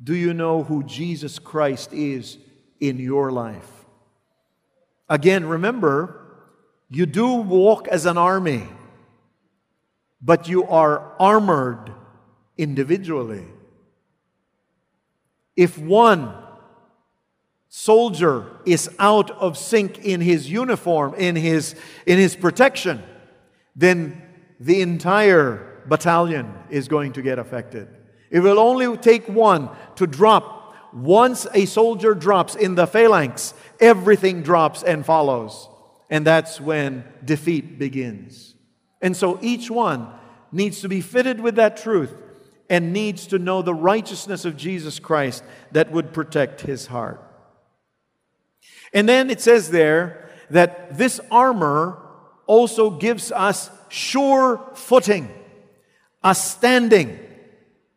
Do 0.02 0.14
you 0.14 0.32
know 0.32 0.62
who 0.62 0.84
Jesus 0.84 1.38
Christ 1.38 1.92
is 1.92 2.38
in 2.80 2.96
your 2.98 3.30
life? 3.30 3.70
Again, 5.06 5.44
remember, 5.44 6.18
you 6.88 7.04
do 7.04 7.30
walk 7.34 7.86
as 7.86 8.06
an 8.06 8.16
army, 8.16 8.66
but 10.22 10.48
you 10.48 10.64
are 10.64 11.12
armored 11.20 11.92
individually. 12.56 13.44
If 15.56 15.76
one 15.76 16.32
soldier 17.68 18.46
is 18.64 18.90
out 18.98 19.30
of 19.30 19.58
sync 19.58 19.98
in 19.98 20.20
his 20.20 20.50
uniform, 20.50 21.14
in 21.14 21.36
his, 21.36 21.74
in 22.06 22.18
his 22.18 22.34
protection, 22.34 23.02
then 23.76 24.22
the 24.58 24.80
entire 24.80 25.82
battalion 25.86 26.52
is 26.70 26.88
going 26.88 27.12
to 27.12 27.22
get 27.22 27.38
affected. 27.38 27.88
It 28.30 28.40
will 28.40 28.58
only 28.58 28.96
take 28.96 29.28
one 29.28 29.70
to 29.96 30.06
drop. 30.06 30.74
Once 30.92 31.46
a 31.54 31.66
soldier 31.66 32.14
drops 32.14 32.54
in 32.54 32.74
the 32.74 32.86
phalanx, 32.86 33.54
everything 33.80 34.42
drops 34.42 34.82
and 34.82 35.04
follows. 35.04 35.68
And 36.10 36.26
that's 36.26 36.60
when 36.60 37.04
defeat 37.24 37.78
begins. 37.78 38.54
And 39.02 39.16
so 39.16 39.38
each 39.42 39.70
one 39.70 40.08
needs 40.50 40.80
to 40.80 40.88
be 40.88 41.00
fitted 41.00 41.40
with 41.40 41.56
that 41.56 41.76
truth 41.76 42.14
and 42.70 42.92
needs 42.92 43.26
to 43.28 43.38
know 43.38 43.62
the 43.62 43.74
righteousness 43.74 44.44
of 44.44 44.56
Jesus 44.56 44.98
Christ 44.98 45.44
that 45.72 45.90
would 45.90 46.12
protect 46.12 46.62
his 46.62 46.86
heart. 46.86 47.22
And 48.92 49.08
then 49.08 49.30
it 49.30 49.40
says 49.40 49.70
there 49.70 50.30
that 50.50 50.96
this 50.96 51.20
armor 51.30 51.98
also 52.46 52.90
gives 52.90 53.30
us 53.30 53.70
sure 53.88 54.60
footing, 54.74 55.28
a 56.22 56.34
standing. 56.34 57.18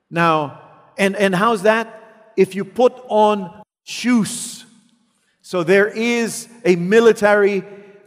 Now, 0.10 0.62
and, 0.98 1.16
and 1.16 1.34
how's 1.34 1.64
that? 1.64 2.34
If 2.38 2.56
you 2.56 2.66
put 2.66 2.94
on 3.08 3.64
shoes. 3.84 4.66
So 5.42 5.64
there 5.64 5.88
is 5.88 6.48
a 6.64 6.76
military 6.76 7.64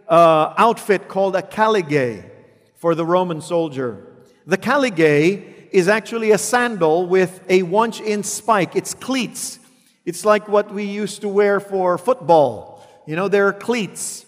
uh, 0.08 0.54
outfit 0.56 1.08
called 1.08 1.36
a 1.36 1.42
caligae 1.42 2.30
for 2.76 2.94
the 2.94 3.04
Roman 3.04 3.40
soldier. 3.40 4.06
The 4.46 4.58
caligae 4.58 5.68
is 5.70 5.88
actually 5.88 6.30
a 6.30 6.38
sandal 6.38 7.06
with 7.06 7.40
a 7.48 7.62
one 7.62 7.92
inch 8.04 8.26
spike. 8.26 8.76
It's 8.76 8.94
cleats. 8.94 9.58
It's 10.04 10.24
like 10.24 10.48
what 10.48 10.72
we 10.72 10.84
used 10.84 11.22
to 11.22 11.28
wear 11.28 11.60
for 11.60 11.98
football. 11.98 12.73
You 13.06 13.16
know, 13.16 13.28
there 13.28 13.48
are 13.48 13.52
cleats. 13.52 14.24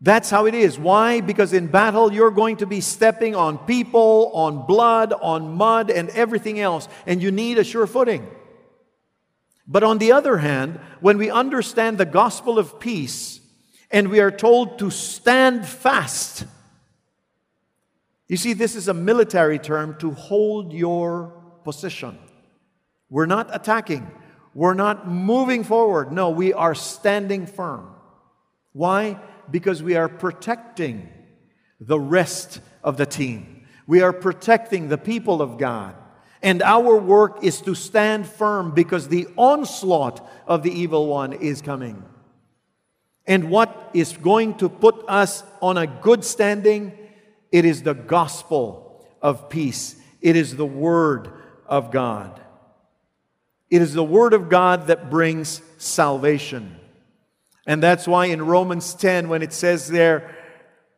That's 0.00 0.28
how 0.28 0.46
it 0.46 0.54
is. 0.54 0.78
Why? 0.78 1.20
Because 1.20 1.52
in 1.52 1.66
battle, 1.66 2.12
you're 2.12 2.30
going 2.30 2.58
to 2.58 2.66
be 2.66 2.80
stepping 2.80 3.34
on 3.34 3.58
people, 3.58 4.30
on 4.34 4.66
blood, 4.66 5.12
on 5.12 5.56
mud, 5.56 5.90
and 5.90 6.10
everything 6.10 6.60
else, 6.60 6.88
and 7.06 7.22
you 7.22 7.30
need 7.30 7.58
a 7.58 7.64
sure 7.64 7.86
footing. 7.86 8.26
But 9.66 9.82
on 9.82 9.98
the 9.98 10.12
other 10.12 10.36
hand, 10.36 10.78
when 11.00 11.16
we 11.16 11.30
understand 11.30 11.96
the 11.96 12.04
gospel 12.04 12.58
of 12.58 12.78
peace 12.78 13.40
and 13.90 14.08
we 14.08 14.20
are 14.20 14.30
told 14.30 14.78
to 14.80 14.90
stand 14.90 15.66
fast, 15.66 16.44
you 18.28 18.36
see, 18.36 18.52
this 18.52 18.74
is 18.74 18.88
a 18.88 18.94
military 18.94 19.58
term 19.58 19.96
to 20.00 20.10
hold 20.10 20.72
your 20.72 21.32
position. 21.62 22.18
We're 23.08 23.26
not 23.26 23.48
attacking, 23.54 24.10
we're 24.54 24.74
not 24.74 25.08
moving 25.08 25.64
forward. 25.64 26.12
No, 26.12 26.30
we 26.30 26.52
are 26.52 26.74
standing 26.74 27.46
firm. 27.46 27.94
Why? 28.72 29.18
Because 29.50 29.82
we 29.82 29.96
are 29.96 30.08
protecting 30.08 31.08
the 31.80 31.98
rest 31.98 32.60
of 32.82 32.96
the 32.96 33.06
team. 33.06 33.66
We 33.86 34.00
are 34.00 34.12
protecting 34.12 34.88
the 34.88 34.98
people 34.98 35.42
of 35.42 35.58
God. 35.58 35.96
And 36.42 36.62
our 36.62 36.96
work 36.96 37.42
is 37.42 37.60
to 37.62 37.74
stand 37.74 38.26
firm 38.26 38.72
because 38.72 39.08
the 39.08 39.26
onslaught 39.36 40.26
of 40.46 40.62
the 40.62 40.70
evil 40.70 41.06
one 41.06 41.32
is 41.32 41.62
coming. 41.62 42.04
And 43.26 43.50
what 43.50 43.90
is 43.94 44.16
going 44.16 44.54
to 44.58 44.68
put 44.68 45.04
us 45.08 45.42
on 45.62 45.78
a 45.78 45.86
good 45.86 46.24
standing 46.24 46.92
it 47.54 47.64
is 47.64 47.82
the 47.82 47.94
gospel 47.94 49.06
of 49.22 49.48
peace. 49.48 49.94
It 50.20 50.34
is 50.34 50.56
the 50.56 50.66
Word 50.66 51.30
of 51.66 51.92
God. 51.92 52.40
It 53.70 53.82
is 53.82 53.94
the 53.94 54.04
Word 54.04 54.34
of 54.34 54.48
God 54.48 54.88
that 54.88 55.10
brings 55.10 55.62
salvation. 55.78 56.76
And 57.66 57.82
that's 57.82 58.06
why 58.06 58.26
in 58.26 58.44
Romans 58.44 58.94
10, 58.94 59.28
when 59.28 59.42
it 59.42 59.52
says 59.52 59.88
there, 59.88 60.34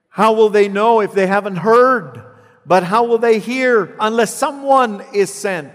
how 0.09 0.33
will 0.33 0.49
they 0.49 0.69
know 0.69 1.01
if 1.01 1.13
they 1.13 1.27
haven't 1.27 1.57
heard? 1.57 2.23
But 2.65 2.83
how 2.83 3.05
will 3.05 3.19
they 3.19 3.39
hear 3.39 3.95
unless 4.01 4.35
someone 4.35 5.05
is 5.13 5.33
sent? 5.33 5.73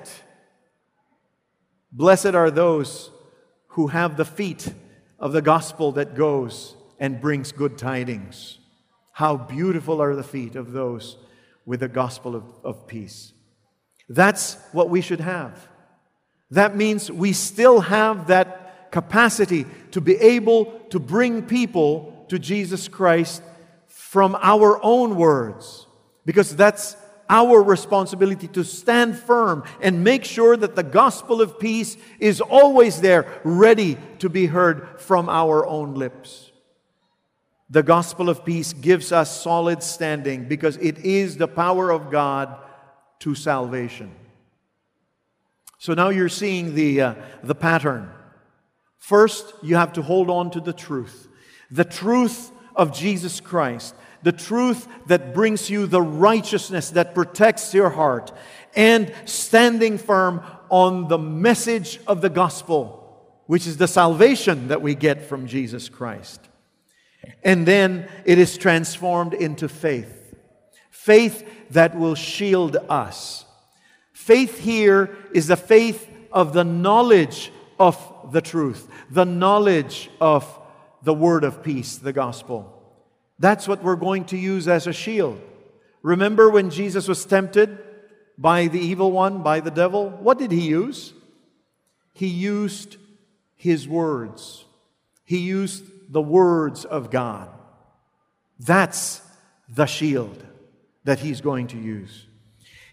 Blessed 1.92 2.36
are 2.36 2.52
those 2.52 3.10
who 3.68 3.88
have 3.88 4.18
the 4.18 4.26
feet 4.26 4.74
of 5.20 5.32
the 5.32 5.42
gospel 5.42 5.94
that 5.94 6.16
goes 6.16 6.76
and 7.00 7.22
brings 7.22 7.52
good 7.52 7.78
tidings. 7.78 8.58
How 9.14 9.38
beautiful 9.38 10.02
are 10.02 10.16
the 10.16 10.24
feet 10.24 10.56
of 10.56 10.72
those 10.72 11.18
with 11.66 11.82
the 11.82 11.88
gospel 11.88 12.36
of, 12.36 12.44
of 12.64 12.88
peace. 12.88 13.34
That's 14.10 14.58
what 14.72 14.90
we 14.90 15.02
should 15.02 15.20
have. 15.20 15.68
That 16.52 16.76
means 16.76 17.12
we 17.12 17.34
still 17.34 17.80
have 17.80 18.28
that 18.28 18.92
capacity 18.92 19.66
to 19.92 20.02
be 20.02 20.16
able 20.16 20.66
to 20.90 21.00
bring 21.00 21.44
people 21.44 22.26
to 22.28 22.38
Jesus 22.38 22.88
Christ 22.88 23.42
from 23.88 24.38
our 24.42 24.80
own 24.84 25.16
words, 25.16 25.88
because 26.26 26.56
that's 26.56 26.98
our 27.30 27.64
responsibility 27.64 28.50
to 28.50 28.66
stand 28.66 29.18
firm 29.18 29.64
and 29.80 30.04
make 30.04 30.26
sure 30.26 30.58
that 30.58 30.76
the 30.76 30.84
gospel 30.84 31.42
of 31.42 31.58
peace 31.58 31.96
is 32.20 32.42
always 32.42 33.00
there, 33.00 33.26
ready 33.46 33.98
to 34.20 34.28
be 34.28 34.48
heard 34.48 35.00
from 35.00 35.30
our 35.30 35.66
own 35.66 35.96
lips. 35.96 36.52
The 37.70 37.84
gospel 37.84 38.28
of 38.28 38.44
peace 38.44 38.74
gives 38.74 39.14
us 39.14 39.42
solid 39.42 39.82
standing 39.82 40.50
because 40.50 40.76
it 40.76 40.98
is 40.98 41.38
the 41.38 41.48
power 41.48 41.90
of 41.90 42.12
God 42.12 42.54
to 43.20 43.34
salvation. 43.34 44.12
So 45.82 45.96
now 45.96 46.10
you're 46.10 46.30
seeing 46.30 46.76
the, 46.76 47.02
uh, 47.02 47.16
the 47.42 47.56
pattern. 47.56 48.12
First, 49.00 49.52
you 49.64 49.78
have 49.78 49.94
to 49.94 50.04
hold 50.04 50.30
on 50.30 50.52
to 50.52 50.60
the 50.60 50.74
truth 50.74 51.28
the 51.72 51.84
truth 51.84 52.52
of 52.76 52.94
Jesus 52.94 53.40
Christ, 53.40 53.96
the 54.22 54.32
truth 54.32 54.88
that 55.08 55.34
brings 55.34 55.72
you 55.72 55.88
the 55.88 56.02
righteousness 56.02 56.92
that 56.92 57.16
protects 57.16 57.74
your 57.74 57.90
heart, 57.90 58.32
and 58.76 59.12
standing 59.26 59.98
firm 59.98 60.44
on 60.70 61.08
the 61.08 61.18
message 61.18 62.00
of 62.06 62.22
the 62.22 62.30
gospel, 62.30 63.42
which 63.48 63.66
is 63.66 63.78
the 63.78 63.88
salvation 63.88 64.68
that 64.68 64.84
we 64.84 64.94
get 64.94 65.24
from 65.28 65.48
Jesus 65.48 65.90
Christ. 65.90 66.48
And 67.44 67.66
then 67.66 68.08
it 68.24 68.38
is 68.38 68.56
transformed 68.56 69.34
into 69.34 69.68
faith. 69.68 70.36
Faith 70.92 71.44
that 71.72 71.98
will 71.98 72.14
shield 72.14 72.78
us. 72.88 73.46
Faith 74.22 74.60
here 74.60 75.18
is 75.34 75.48
the 75.48 75.58
faith 75.58 76.08
of 76.32 76.54
the 76.54 76.64
knowledge 76.64 77.52
of 77.80 77.98
the 78.32 78.40
truth, 78.40 78.88
the 79.10 79.26
knowledge 79.26 80.12
of 80.22 80.46
the 81.02 81.14
word 81.14 81.44
of 81.44 81.64
peace, 81.64 81.98
the 81.98 82.14
gospel. 82.14 82.72
That's 83.40 83.68
what 83.68 83.84
we're 83.84 83.96
going 83.96 84.26
to 84.26 84.38
use 84.38 84.68
as 84.68 84.86
a 84.86 84.94
shield. 84.94 85.42
Remember 86.04 86.52
when 86.52 86.70
Jesus 86.70 87.08
was 87.08 87.26
tempted 87.26 87.80
by 88.38 88.68
the 88.68 88.80
evil 88.80 89.12
one, 89.12 89.42
by 89.42 89.60
the 89.60 89.72
devil? 89.72 90.12
What 90.12 90.38
did 90.38 90.52
he 90.52 90.70
use? 90.70 91.14
He 92.14 92.28
used 92.28 92.98
his 93.56 93.88
words. 93.88 94.66
He 95.26 95.40
used 95.40 95.84
the 96.10 96.22
words 96.22 96.86
of 96.86 97.10
God. 97.10 97.50
That's 98.60 99.24
the 99.68 99.88
shield 99.88 100.46
that 101.06 101.18
he's 101.18 101.42
going 101.42 101.70
to 101.70 101.78
use. 101.80 102.28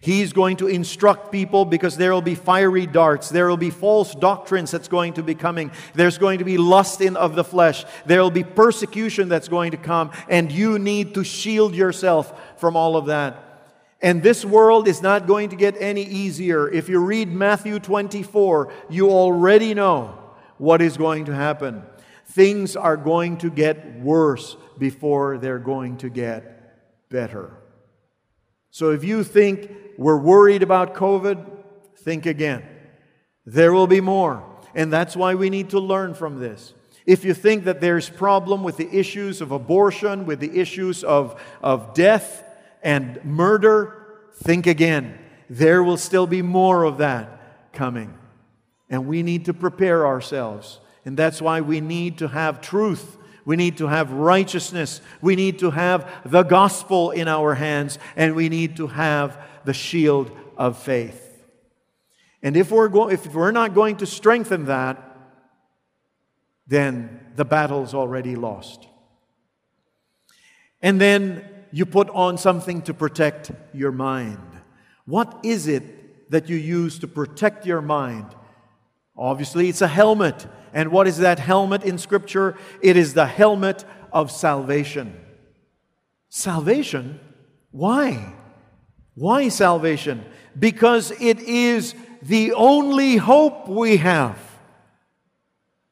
He's 0.00 0.32
going 0.32 0.56
to 0.58 0.68
instruct 0.68 1.32
people 1.32 1.64
because 1.64 1.96
there 1.96 2.12
will 2.12 2.22
be 2.22 2.36
fiery 2.36 2.86
darts. 2.86 3.28
There 3.28 3.48
will 3.48 3.56
be 3.56 3.70
false 3.70 4.14
doctrines 4.14 4.70
that's 4.70 4.86
going 4.86 5.14
to 5.14 5.22
be 5.22 5.34
coming. 5.34 5.72
There's 5.94 6.18
going 6.18 6.38
to 6.38 6.44
be 6.44 6.56
lust 6.56 7.00
in 7.00 7.16
of 7.16 7.34
the 7.34 7.42
flesh. 7.42 7.84
There 8.06 8.22
will 8.22 8.30
be 8.30 8.44
persecution 8.44 9.28
that's 9.28 9.48
going 9.48 9.72
to 9.72 9.76
come. 9.76 10.12
And 10.28 10.52
you 10.52 10.78
need 10.78 11.14
to 11.14 11.24
shield 11.24 11.74
yourself 11.74 12.60
from 12.60 12.76
all 12.76 12.96
of 12.96 13.06
that. 13.06 13.44
And 14.00 14.22
this 14.22 14.44
world 14.44 14.86
is 14.86 15.02
not 15.02 15.26
going 15.26 15.48
to 15.48 15.56
get 15.56 15.74
any 15.80 16.04
easier. 16.04 16.68
If 16.68 16.88
you 16.88 17.00
read 17.00 17.32
Matthew 17.32 17.80
24, 17.80 18.72
you 18.88 19.10
already 19.10 19.74
know 19.74 20.16
what 20.58 20.80
is 20.80 20.96
going 20.96 21.24
to 21.24 21.34
happen. 21.34 21.82
Things 22.26 22.76
are 22.76 22.96
going 22.96 23.38
to 23.38 23.50
get 23.50 23.98
worse 23.98 24.56
before 24.78 25.38
they're 25.38 25.58
going 25.58 25.96
to 25.98 26.08
get 26.08 27.08
better. 27.08 27.58
So 28.70 28.90
if 28.92 29.02
you 29.02 29.24
think 29.24 29.72
we're 29.98 30.16
worried 30.16 30.62
about 30.62 30.94
COVID, 30.94 31.44
think 31.96 32.24
again. 32.24 32.62
There 33.44 33.72
will 33.72 33.88
be 33.88 34.00
more. 34.00 34.44
And 34.72 34.92
that's 34.92 35.16
why 35.16 35.34
we 35.34 35.50
need 35.50 35.70
to 35.70 35.80
learn 35.80 36.14
from 36.14 36.38
this. 36.38 36.72
If 37.04 37.24
you 37.24 37.34
think 37.34 37.64
that 37.64 37.80
there's 37.80 38.08
problem 38.08 38.62
with 38.62 38.76
the 38.76 38.88
issues 38.96 39.40
of 39.40 39.50
abortion, 39.50 40.24
with 40.24 40.38
the 40.38 40.56
issues 40.56 41.02
of, 41.02 41.40
of 41.60 41.94
death 41.94 42.44
and 42.80 43.22
murder, 43.24 44.20
think 44.36 44.68
again. 44.68 45.18
There 45.50 45.82
will 45.82 45.96
still 45.96 46.28
be 46.28 46.42
more 46.42 46.84
of 46.84 46.98
that 46.98 47.72
coming. 47.72 48.16
And 48.88 49.08
we 49.08 49.24
need 49.24 49.46
to 49.46 49.54
prepare 49.54 50.06
ourselves. 50.06 50.78
And 51.04 51.16
that's 51.16 51.42
why 51.42 51.60
we 51.60 51.80
need 51.80 52.18
to 52.18 52.28
have 52.28 52.60
truth 52.60 53.18
we 53.48 53.56
need 53.56 53.78
to 53.78 53.86
have 53.86 54.12
righteousness. 54.12 55.00
We 55.22 55.34
need 55.34 55.60
to 55.60 55.70
have 55.70 56.06
the 56.26 56.42
gospel 56.42 57.12
in 57.12 57.28
our 57.28 57.54
hands. 57.54 57.98
And 58.14 58.36
we 58.36 58.50
need 58.50 58.76
to 58.76 58.88
have 58.88 59.42
the 59.68 59.74
shield 59.74 60.30
of 60.56 60.78
faith. 60.78 61.44
And 62.42 62.56
if 62.56 62.70
we're, 62.70 62.88
go- 62.88 63.10
if 63.10 63.34
we're 63.34 63.50
not 63.50 63.74
going 63.74 63.98
to 63.98 64.06
strengthen 64.06 64.64
that, 64.64 64.96
then 66.66 67.20
the 67.36 67.44
battle's 67.44 67.92
already 67.92 68.34
lost. 68.34 68.88
And 70.80 70.98
then 70.98 71.44
you 71.70 71.84
put 71.84 72.08
on 72.08 72.38
something 72.38 72.80
to 72.82 72.94
protect 72.94 73.52
your 73.74 73.92
mind. 73.92 74.38
What 75.04 75.38
is 75.42 75.66
it 75.68 76.30
that 76.30 76.48
you 76.48 76.56
use 76.56 76.98
to 77.00 77.06
protect 77.06 77.66
your 77.66 77.82
mind? 77.82 78.24
Obviously, 79.18 79.68
it's 79.68 79.82
a 79.82 79.86
helmet. 79.88 80.46
And 80.72 80.90
what 80.90 81.06
is 81.06 81.18
that 81.18 81.38
helmet 81.38 81.82
in 81.82 81.98
Scripture? 81.98 82.56
It 82.80 82.96
is 82.96 83.12
the 83.12 83.26
helmet 83.26 83.84
of 84.14 84.30
salvation. 84.30 85.14
Salvation? 86.30 87.20
Why? 87.70 88.37
Why 89.18 89.48
salvation? 89.48 90.24
Because 90.56 91.10
it 91.10 91.40
is 91.40 91.94
the 92.22 92.52
only 92.52 93.16
hope 93.16 93.68
we 93.68 93.96
have. 93.96 94.38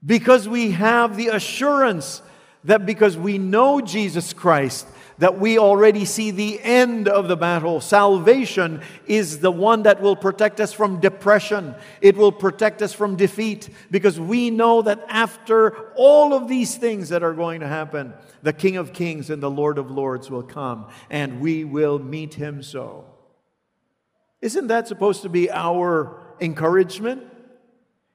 Because 0.04 0.48
we 0.48 0.70
have 0.70 1.16
the 1.16 1.28
assurance 1.28 2.22
that 2.62 2.86
because 2.86 3.16
we 3.16 3.38
know 3.38 3.80
Jesus 3.80 4.32
Christ, 4.32 4.86
that 5.18 5.40
we 5.40 5.58
already 5.58 6.04
see 6.04 6.30
the 6.30 6.60
end 6.62 7.08
of 7.08 7.26
the 7.26 7.36
battle. 7.36 7.80
Salvation 7.80 8.82
is 9.06 9.40
the 9.40 9.50
one 9.50 9.82
that 9.82 10.00
will 10.00 10.14
protect 10.14 10.60
us 10.60 10.72
from 10.72 11.00
depression. 11.00 11.74
It 12.00 12.16
will 12.16 12.30
protect 12.30 12.80
us 12.80 12.92
from 12.92 13.16
defeat 13.16 13.70
because 13.90 14.20
we 14.20 14.50
know 14.50 14.82
that 14.82 15.04
after 15.08 15.90
all 15.96 16.32
of 16.32 16.46
these 16.46 16.76
things 16.76 17.08
that 17.08 17.24
are 17.24 17.34
going 17.34 17.58
to 17.60 17.66
happen, 17.66 18.12
the 18.44 18.52
King 18.52 18.76
of 18.76 18.92
Kings 18.92 19.30
and 19.30 19.42
the 19.42 19.50
Lord 19.50 19.78
of 19.78 19.90
Lords 19.90 20.30
will 20.30 20.44
come 20.44 20.86
and 21.10 21.40
we 21.40 21.64
will 21.64 21.98
meet 21.98 22.34
him 22.34 22.62
so. 22.62 23.05
Isn't 24.46 24.68
that 24.68 24.86
supposed 24.86 25.22
to 25.22 25.28
be 25.28 25.50
our 25.50 26.22
encouragement? 26.40 27.24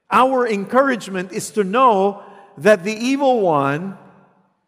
Our 0.09 0.47
encouragement 0.47 1.33
is 1.33 1.51
to 1.51 1.65
know 1.65 2.23
that 2.57 2.85
the 2.85 2.93
evil 2.93 3.41
one 3.41 3.97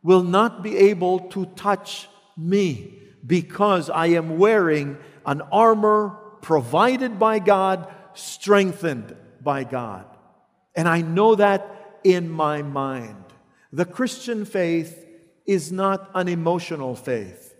will 0.02 0.24
not 0.24 0.62
be 0.62 0.76
able 0.76 1.22
to 1.30 1.46
touch 1.56 2.10
me 2.36 3.00
because 3.26 3.90
I 3.90 4.08
am 4.08 4.38
wearing 4.38 4.98
an 5.26 5.42
armor 5.54 6.10
provided 6.42 7.18
by 7.18 7.40
God, 7.40 7.88
strengthened 8.14 9.16
by 9.42 9.64
God. 9.64 10.06
And 10.76 10.90
I 10.90 11.00
know 11.00 11.36
that 11.36 12.02
in 12.04 12.30
my 12.30 12.62
mind. 12.62 13.24
The 13.72 13.86
Christian 13.86 14.44
faith 14.44 15.08
is 15.46 15.72
not 15.72 16.12
an 16.14 16.28
emotional 16.28 16.94
faith. 16.94 17.56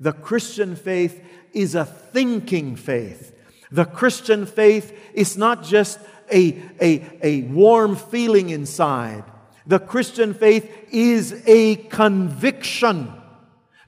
The 0.00 0.12
Christian 0.12 0.74
faith 0.74 1.22
is 1.52 1.76
a 1.76 1.84
thinking 1.84 2.74
faith. 2.74 3.30
The 3.74 3.84
Christian 3.84 4.46
faith 4.46 4.96
is 5.14 5.36
not 5.36 5.64
just 5.64 5.98
a, 6.32 6.62
a, 6.80 7.18
a 7.22 7.42
warm 7.42 7.96
feeling 7.96 8.50
inside. 8.50 9.24
The 9.66 9.78
Christian 9.78 10.34
faith 10.34 10.70
is 10.90 11.42
a 11.46 11.76
conviction 11.76 13.12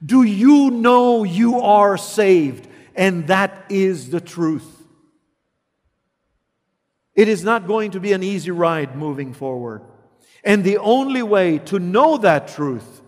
do 0.05 0.23
you 0.23 0.69
know 0.69 1.23
you 1.23 1.59
are 1.59 1.97
saved? 1.97 2.67
And 2.95 3.27
that 3.27 3.65
is 3.69 4.09
the 4.09 4.21
truth. 4.21 4.83
It 7.15 7.27
is 7.27 7.43
not 7.43 7.67
going 7.67 7.91
to 7.91 7.99
be 7.99 8.13
an 8.13 8.23
easy 8.23 8.51
ride 8.51 8.95
moving 8.95 9.33
forward. 9.33 9.83
And 10.43 10.63
the 10.63 10.77
only 10.77 11.23
way 11.23 11.59
to 11.59 11.79
know 11.79 12.17
that 12.17 12.47
truth 12.47 13.01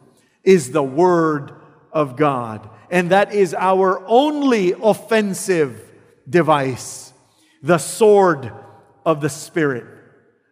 is 0.43 0.71
the 0.71 0.83
Word 0.83 1.53
of 1.91 2.15
God. 2.15 2.69
And 2.89 3.11
that 3.11 3.33
is 3.33 3.53
our 3.53 4.03
only 4.07 4.73
offensive 4.73 5.88
device 6.29 7.13
the 7.61 7.77
sword 7.77 8.51
of 9.05 9.21
the 9.21 9.29
Spirit. 9.29 9.85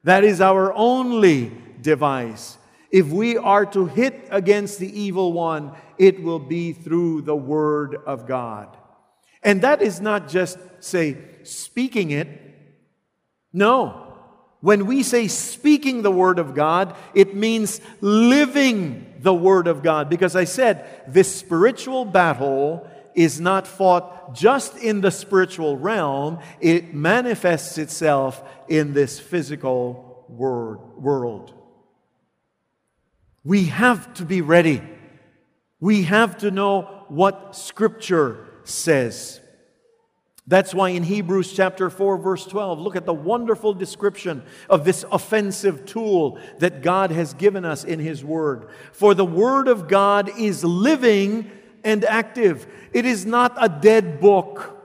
That 0.04 0.24
is 0.24 0.42
our 0.42 0.74
only 0.74 1.52
device. 1.82 2.58
If 2.92 3.08
we 3.08 3.38
are 3.38 3.66
to 3.68 3.86
hit 3.86 4.28
against 4.32 4.80
the 4.80 5.00
evil 5.00 5.34
one, 5.34 5.74
it 5.98 6.22
will 6.22 6.40
be 6.40 6.74
through 6.74 7.22
the 7.22 7.36
Word 7.36 7.96
of 8.06 8.28
God. 8.28 8.76
And 9.44 9.62
that 9.62 9.82
is 9.82 10.02
not 10.02 10.30
just, 10.30 10.58
say, 10.80 11.18
speaking 11.44 12.12
it. 12.12 12.28
No. 13.54 14.16
When 14.62 14.86
we 14.86 15.04
say 15.04 15.28
speaking 15.28 16.02
the 16.02 16.12
Word 16.12 16.40
of 16.40 16.56
God, 16.56 16.96
it 17.14 17.36
means 17.36 17.80
living 18.02 19.14
the 19.20 19.34
Word 19.34 19.68
of 19.68 19.84
God. 19.84 20.10
Because 20.10 20.36
I 20.36 20.46
said, 20.46 21.04
this 21.08 21.34
spiritual 21.34 22.06
battle 22.06 22.90
is 23.18 23.42
not 23.42 23.66
fought 23.66 24.36
just 24.36 24.78
in 24.78 25.02
the 25.02 25.10
spiritual 25.10 25.76
realm, 25.76 26.38
it 26.62 26.94
manifests 26.94 27.80
itself 27.80 28.44
in 28.70 28.94
this 28.94 29.20
physical 29.20 30.24
world. 30.30 31.52
We 33.44 33.66
have 33.66 34.14
to 34.16 34.24
be 34.24 34.42
ready. 34.42 34.84
We 35.80 36.04
have 36.04 36.38
to 36.40 36.52
know 36.52 37.06
what 37.08 37.56
Scripture 37.56 38.46
says. 38.64 39.42
That's 40.46 40.74
why 40.74 40.90
in 40.90 41.02
Hebrews 41.02 41.54
chapter 41.54 41.90
4, 41.90 42.18
verse 42.20 42.46
12, 42.46 42.80
look 42.80 42.96
at 42.96 43.06
the 43.08 43.14
wonderful 43.14 43.74
description 43.74 44.44
of 44.70 44.86
this 44.86 45.04
offensive 45.12 45.86
tool 45.86 46.40
that 46.60 46.84
God 46.84 47.12
has 47.12 47.34
given 47.34 47.66
us 47.66 47.84
in 47.84 48.00
His 48.00 48.24
Word. 48.24 48.70
For 48.92 49.16
the 49.16 49.26
Word 49.26 49.68
of 49.68 49.88
God 49.88 50.30
is 50.38 50.64
living 50.64 51.52
and 51.88 52.04
active, 52.04 52.68
it 52.92 53.06
is 53.06 53.26
not 53.26 53.56
a 53.58 53.70
dead 53.70 54.20
book. 54.20 54.78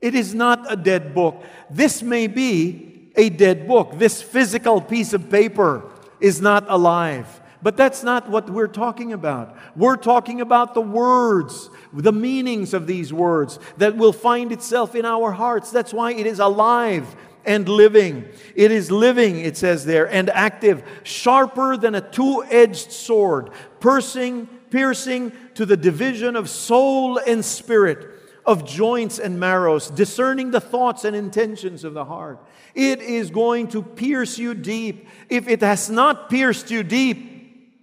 It 0.00 0.14
is 0.14 0.34
not 0.34 0.72
a 0.72 0.74
dead 0.74 1.14
book. 1.14 1.44
This 1.68 2.02
may 2.02 2.28
be 2.28 3.10
a 3.14 3.28
dead 3.28 3.68
book. 3.68 3.98
This 3.98 4.22
physical 4.22 4.80
piece 4.80 5.12
of 5.12 5.28
paper 5.28 5.84
is 6.18 6.40
not 6.40 6.64
alive. 6.68 7.42
But 7.60 7.76
that's 7.76 8.02
not 8.02 8.30
what 8.30 8.48
we're 8.48 8.68
talking 8.68 9.12
about. 9.12 9.54
We're 9.76 9.96
talking 9.96 10.40
about 10.40 10.72
the 10.72 10.80
words, 10.80 11.68
the 11.92 12.12
meanings 12.12 12.72
of 12.72 12.86
these 12.86 13.12
words 13.12 13.58
that 13.76 13.96
will 13.96 14.14
find 14.14 14.50
itself 14.50 14.94
in 14.94 15.04
our 15.04 15.30
hearts. 15.32 15.70
That's 15.70 15.92
why 15.92 16.12
it 16.12 16.26
is 16.26 16.38
alive 16.38 17.14
and 17.44 17.68
living. 17.68 18.24
It 18.54 18.70
is 18.70 18.90
living, 18.90 19.40
it 19.40 19.58
says 19.58 19.84
there, 19.84 20.10
and 20.10 20.30
active, 20.30 20.82
sharper 21.02 21.76
than 21.76 21.94
a 21.94 22.00
two 22.00 22.44
edged 22.44 22.92
sword, 22.92 23.50
piercing, 23.80 24.46
piercing 24.70 25.32
to 25.58 25.66
the 25.66 25.76
division 25.76 26.36
of 26.36 26.48
soul 26.48 27.18
and 27.18 27.44
spirit, 27.44 28.06
of 28.46 28.64
joints 28.64 29.18
and 29.18 29.40
marrows, 29.40 29.90
discerning 29.90 30.52
the 30.52 30.60
thoughts 30.60 31.04
and 31.04 31.16
intentions 31.16 31.82
of 31.82 31.94
the 31.94 32.04
heart. 32.04 32.38
It 32.76 33.00
is 33.00 33.32
going 33.32 33.66
to 33.70 33.82
pierce 33.82 34.38
you 34.38 34.54
deep. 34.54 35.08
If 35.28 35.48
it 35.48 35.60
has 35.62 35.90
not 35.90 36.30
pierced 36.30 36.70
you 36.70 36.84
deep, 36.84 37.74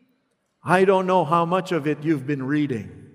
I 0.64 0.86
don't 0.86 1.06
know 1.06 1.26
how 1.26 1.44
much 1.44 1.74
of 1.74 1.86
it 1.86 2.02
you've 2.02 2.26
been 2.26 2.44
reading. 2.44 3.10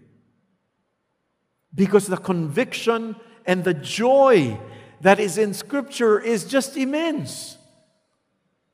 Because 1.75 2.07
the 2.07 2.19
conviction 2.19 3.17
and 3.47 3.65
the 3.65 3.73
joy 3.73 4.61
that 5.01 5.19
is 5.19 5.39
in 5.39 5.55
Scripture 5.55 6.21
is 6.21 6.45
just 6.45 6.77
immense. 6.77 7.57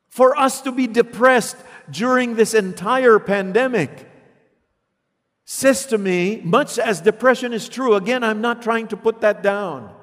For 0.08 0.36
us 0.36 0.62
to 0.62 0.72
be 0.72 0.88
depressed 0.88 1.56
during 1.92 2.34
this 2.34 2.54
entire 2.54 3.20
pandemic 3.20 4.10
says 5.46 5.86
to 5.86 5.96
me, 5.96 6.40
much 6.42 6.76
as 6.76 7.00
depression 7.00 7.52
is 7.52 7.68
true, 7.68 7.94
again, 7.94 8.24
I'm 8.24 8.40
not 8.40 8.62
trying 8.62 8.88
to 8.88 8.96
put 8.96 9.20
that 9.20 9.44
down. 9.44 9.94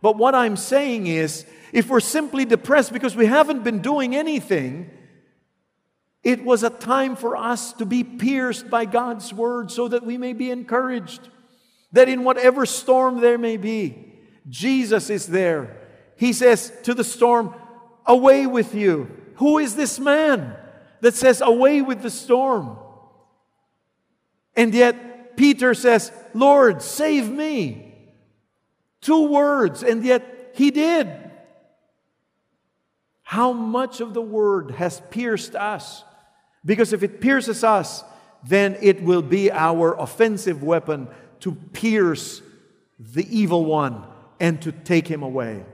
But 0.00 0.16
what 0.16 0.34
I'm 0.34 0.56
saying 0.56 1.08
is, 1.08 1.44
if 1.72 1.90
we're 1.90 2.00
simply 2.00 2.44
depressed 2.44 2.92
because 2.92 3.16
we 3.16 3.26
haven't 3.26 3.64
been 3.64 3.80
doing 3.82 4.14
anything, 4.14 4.90
it 6.22 6.44
was 6.44 6.62
a 6.62 6.70
time 6.70 7.16
for 7.16 7.36
us 7.36 7.72
to 7.74 7.84
be 7.84 8.04
pierced 8.04 8.70
by 8.70 8.84
God's 8.84 9.34
word 9.34 9.72
so 9.72 9.88
that 9.88 10.06
we 10.06 10.16
may 10.16 10.32
be 10.32 10.52
encouraged. 10.52 11.28
That 11.90 12.08
in 12.08 12.22
whatever 12.22 12.64
storm 12.64 13.20
there 13.20 13.38
may 13.38 13.56
be, 13.56 14.12
Jesus 14.48 15.10
is 15.10 15.26
there. 15.26 15.78
He 16.16 16.32
says 16.32 16.72
to 16.84 16.94
the 16.94 17.04
storm, 17.04 17.54
Away 18.06 18.46
with 18.46 18.72
you. 18.74 19.10
Who 19.36 19.58
is 19.58 19.74
this 19.74 19.98
man 19.98 20.56
that 21.00 21.14
says, 21.14 21.40
Away 21.40 21.82
with 21.82 22.02
the 22.02 22.10
storm? 22.10 22.78
And 24.56 24.74
yet 24.74 25.36
Peter 25.36 25.74
says, 25.74 26.12
Lord, 26.34 26.82
save 26.82 27.30
me. 27.30 27.94
Two 29.00 29.28
words, 29.28 29.82
and 29.82 30.04
yet 30.04 30.52
he 30.54 30.70
did. 30.70 31.08
How 33.22 33.52
much 33.52 34.00
of 34.00 34.14
the 34.14 34.22
word 34.22 34.72
has 34.72 35.00
pierced 35.10 35.56
us? 35.56 36.04
Because 36.64 36.92
if 36.92 37.02
it 37.02 37.20
pierces 37.20 37.64
us, 37.64 38.04
then 38.44 38.76
it 38.80 39.02
will 39.02 39.22
be 39.22 39.50
our 39.50 39.94
offensive 39.98 40.62
weapon 40.62 41.08
to 41.40 41.52
pierce 41.52 42.42
the 42.98 43.26
evil 43.36 43.64
one 43.64 44.04
and 44.38 44.60
to 44.62 44.70
take 44.70 45.08
him 45.08 45.22
away. 45.22 45.64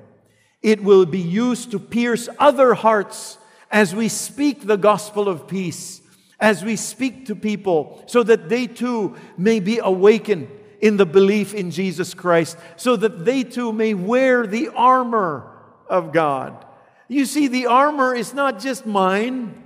It 0.62 0.83
will 0.83 1.05
be 1.05 1.20
used 1.20 1.70
to 1.72 1.79
pierce 1.79 2.29
other 2.39 2.74
hearts 2.74 3.39
as 3.70 3.95
we 3.95 4.09
speak 4.09 4.66
the 4.66 4.76
gospel 4.76 5.29
of 5.29 5.47
peace, 5.47 6.01
as 6.41 6.64
we 6.64 6.76
speak 6.76 7.26
to 7.26 7.34
people, 7.34 8.03
so 8.07 8.22
that 8.22 8.49
they 8.49 8.66
too 8.66 9.16
may 9.36 9.61
be 9.61 9.78
awakened 9.78 10.49
in 10.80 10.97
the 10.97 11.07
belief 11.07 11.55
in 11.55 11.70
Jesus 11.70 12.14
Christ, 12.14 12.57
so 12.76 12.95
that 12.97 13.24
they 13.24 13.43
too 13.43 13.72
may 13.72 13.95
wear 13.95 14.47
the 14.47 14.68
armor 14.68 15.53
of 15.89 16.12
God. 16.12 16.64
You 17.09 17.24
see, 17.24 17.49
the 17.49 17.66
armor 17.66 18.14
is 18.14 18.34
not 18.34 18.61
just 18.61 18.86
mine, 18.86 19.64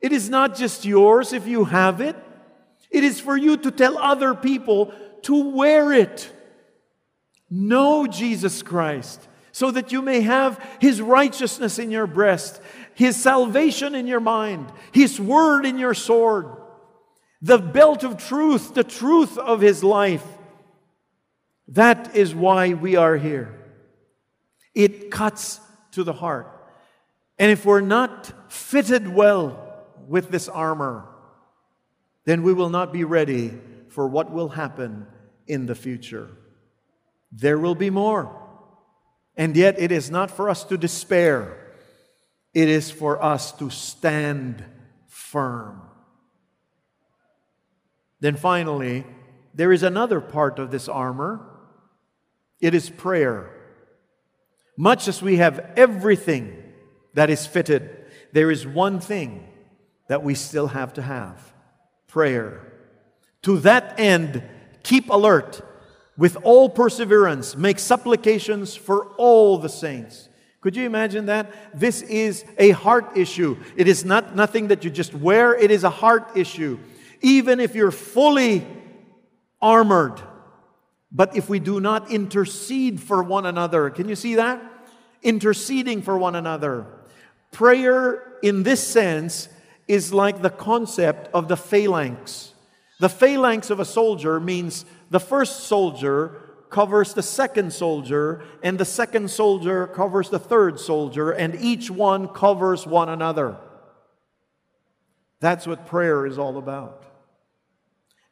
it 0.00 0.12
is 0.12 0.30
not 0.30 0.56
just 0.56 0.84
yours 0.84 1.32
if 1.32 1.46
you 1.46 1.64
have 1.64 2.00
it. 2.00 2.16
It 2.90 3.04
is 3.04 3.20
for 3.20 3.36
you 3.36 3.56
to 3.58 3.70
tell 3.70 3.98
other 3.98 4.34
people 4.34 4.92
to 5.22 5.50
wear 5.50 5.92
it. 5.92 6.30
Know 7.48 8.06
Jesus 8.06 8.62
Christ 8.62 9.28
so 9.52 9.70
that 9.70 9.92
you 9.92 10.02
may 10.02 10.20
have 10.20 10.64
His 10.80 11.00
righteousness 11.02 11.78
in 11.78 11.90
your 11.90 12.06
breast, 12.06 12.60
His 13.00 13.16
salvation 13.16 13.94
in 13.94 14.06
your 14.06 14.20
mind, 14.20 14.70
His 14.92 15.18
word 15.18 15.64
in 15.64 15.78
your 15.78 15.94
sword, 15.94 16.48
the 17.40 17.56
belt 17.56 18.04
of 18.04 18.18
truth, 18.18 18.74
the 18.74 18.84
truth 18.84 19.38
of 19.38 19.62
His 19.62 19.82
life. 19.82 20.22
That 21.68 22.14
is 22.14 22.34
why 22.34 22.74
we 22.74 22.96
are 22.96 23.16
here. 23.16 23.58
It 24.74 25.10
cuts 25.10 25.60
to 25.92 26.04
the 26.04 26.12
heart. 26.12 26.46
And 27.38 27.50
if 27.50 27.64
we're 27.64 27.80
not 27.80 28.34
fitted 28.52 29.08
well 29.08 29.82
with 30.06 30.28
this 30.28 30.46
armor, 30.50 31.08
then 32.26 32.42
we 32.42 32.52
will 32.52 32.68
not 32.68 32.92
be 32.92 33.04
ready 33.04 33.58
for 33.88 34.08
what 34.08 34.30
will 34.30 34.50
happen 34.50 35.06
in 35.46 35.64
the 35.64 35.74
future. 35.74 36.28
There 37.32 37.58
will 37.58 37.74
be 37.74 37.88
more. 37.88 38.30
And 39.38 39.56
yet, 39.56 39.80
it 39.80 39.90
is 39.90 40.10
not 40.10 40.30
for 40.30 40.50
us 40.50 40.64
to 40.64 40.76
despair, 40.76 41.59
it 42.52 42.68
is 42.68 42.90
for 42.90 43.22
us 43.22 43.52
to 43.52 43.70
stand 43.70 44.64
firm. 45.06 45.82
Then 48.20 48.36
finally, 48.36 49.06
there 49.54 49.72
is 49.72 49.82
another 49.82 50.20
part 50.20 50.58
of 50.58 50.70
this 50.70 50.88
armor 50.88 51.46
it 52.60 52.74
is 52.74 52.90
prayer. 52.90 53.50
Much 54.76 55.08
as 55.08 55.22
we 55.22 55.36
have 55.36 55.72
everything 55.76 56.62
that 57.14 57.30
is 57.30 57.46
fitted, 57.46 58.04
there 58.32 58.50
is 58.50 58.66
one 58.66 59.00
thing 59.00 59.46
that 60.08 60.22
we 60.22 60.34
still 60.34 60.68
have 60.68 60.92
to 60.94 61.02
have 61.02 61.52
prayer. 62.06 62.72
To 63.42 63.58
that 63.60 63.98
end, 63.98 64.42
keep 64.82 65.08
alert 65.08 65.62
with 66.16 66.36
all 66.42 66.68
perseverance, 66.68 67.56
make 67.56 67.78
supplications 67.78 68.74
for 68.74 69.06
all 69.16 69.58
the 69.58 69.68
saints. 69.68 70.28
Could 70.60 70.76
you 70.76 70.84
imagine 70.84 71.26
that? 71.26 71.78
This 71.78 72.02
is 72.02 72.44
a 72.58 72.70
heart 72.70 73.16
issue. 73.16 73.56
It 73.76 73.88
is 73.88 74.04
not 74.04 74.36
nothing 74.36 74.68
that 74.68 74.84
you 74.84 74.90
just 74.90 75.14
wear, 75.14 75.54
it 75.54 75.70
is 75.70 75.84
a 75.84 75.90
heart 75.90 76.36
issue. 76.36 76.78
Even 77.22 77.60
if 77.60 77.74
you're 77.74 77.90
fully 77.90 78.66
armored, 79.60 80.20
but 81.12 81.36
if 81.36 81.48
we 81.48 81.58
do 81.58 81.80
not 81.80 82.10
intercede 82.10 83.00
for 83.00 83.22
one 83.22 83.46
another, 83.46 83.90
can 83.90 84.08
you 84.08 84.16
see 84.16 84.36
that? 84.36 84.62
Interceding 85.22 86.02
for 86.02 86.16
one 86.16 86.34
another. 86.34 86.86
Prayer, 87.52 88.38
in 88.42 88.62
this 88.62 88.86
sense, 88.86 89.48
is 89.88 90.14
like 90.14 90.40
the 90.40 90.50
concept 90.50 91.28
of 91.34 91.48
the 91.48 91.56
phalanx. 91.56 92.54
The 93.00 93.08
phalanx 93.08 93.70
of 93.70 93.80
a 93.80 93.84
soldier 93.84 94.38
means 94.38 94.84
the 95.10 95.20
first 95.20 95.64
soldier 95.64 96.49
covers 96.70 97.14
the 97.14 97.22
second 97.22 97.72
soldier, 97.72 98.42
and 98.62 98.78
the 98.78 98.84
second 98.84 99.30
soldier 99.30 99.86
covers 99.88 100.30
the 100.30 100.38
third 100.38 100.78
soldier, 100.80 101.32
and 101.32 101.54
each 101.56 101.90
one 101.90 102.28
covers 102.28 102.86
one 102.86 103.08
another. 103.08 103.56
That's 105.40 105.66
what 105.66 105.86
prayer 105.86 106.26
is 106.26 106.38
all 106.38 106.58
about. 106.58 107.04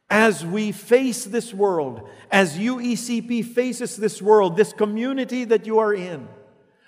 As 0.09 0.45
we 0.45 0.71
face 0.71 1.25
this 1.25 1.53
world, 1.53 2.09
as 2.31 2.57
UECP 2.57 3.45
faces 3.45 3.97
this 3.97 4.21
world, 4.21 4.57
this 4.57 4.73
community 4.73 5.43
that 5.45 5.67
you 5.67 5.79
are 5.79 5.93
in, 5.93 6.27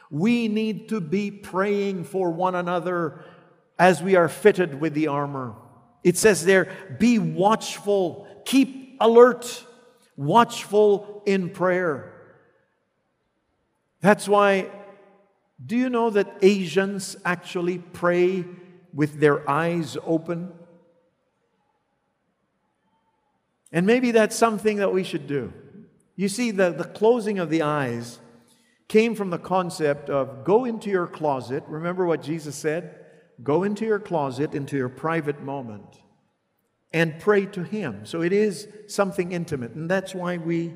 we 0.09 0.47
need 0.47 0.89
to 0.89 0.99
be 0.99 1.31
praying 1.31 2.05
for 2.05 2.31
one 2.31 2.55
another 2.55 3.23
as 3.77 4.01
we 4.01 4.15
are 4.15 4.29
fitted 4.29 4.79
with 4.79 4.93
the 4.93 5.07
armor. 5.07 5.55
It 6.03 6.17
says 6.17 6.45
there, 6.45 6.71
be 6.99 7.19
watchful, 7.19 8.27
keep 8.45 8.97
alert 8.99 9.65
watchful 10.15 11.23
in 11.25 11.49
prayer. 11.49 12.13
That's 14.01 14.27
why, 14.27 14.69
do 15.63 15.77
you 15.77 15.89
know 15.89 16.09
that 16.09 16.37
Asians 16.41 17.15
actually 17.23 17.77
pray 17.77 18.45
with 18.93 19.19
their 19.19 19.47
eyes 19.49 19.97
open? 20.03 20.51
And 23.71 23.85
maybe 23.85 24.11
that's 24.11 24.35
something 24.35 24.77
that 24.77 24.93
we 24.93 25.03
should 25.03 25.27
do. 25.27 25.53
You 26.15 26.27
see, 26.27 26.51
the, 26.51 26.71
the 26.71 26.83
closing 26.83 27.39
of 27.39 27.49
the 27.49 27.61
eyes 27.61 28.19
came 28.87 29.15
from 29.15 29.29
the 29.29 29.37
concept 29.37 30.09
of 30.09 30.43
go 30.43 30.65
into 30.65 30.89
your 30.89 31.07
closet. 31.07 31.63
Remember 31.67 32.05
what 32.05 32.21
Jesus 32.21 32.55
said? 32.55 33.05
Go 33.41 33.63
into 33.63 33.85
your 33.85 33.99
closet, 33.99 34.53
into 34.53 34.75
your 34.75 34.89
private 34.89 35.41
moment 35.41 36.01
and 36.93 37.19
pray 37.19 37.45
to 37.47 37.63
Him. 37.63 38.05
So 38.05 38.21
it 38.21 38.33
is 38.33 38.67
something 38.87 39.31
intimate, 39.31 39.71
and 39.73 39.89
that's 39.89 40.13
why 40.13 40.37
we 40.37 40.73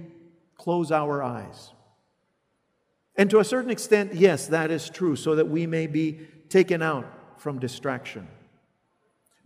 close 0.57 0.91
our 0.91 1.21
eyes. 1.21 1.71
And 3.17 3.29
to 3.29 3.39
a 3.39 3.45
certain 3.45 3.71
extent, 3.71 4.13
yes, 4.13 4.47
that 4.47 4.71
is 4.71 4.89
true, 4.89 5.15
so 5.15 5.35
that 5.35 5.47
we 5.47 5.67
may 5.67 5.87
be 5.87 6.19
taken 6.49 6.81
out 6.81 7.39
from 7.39 7.59
distraction. 7.59 8.27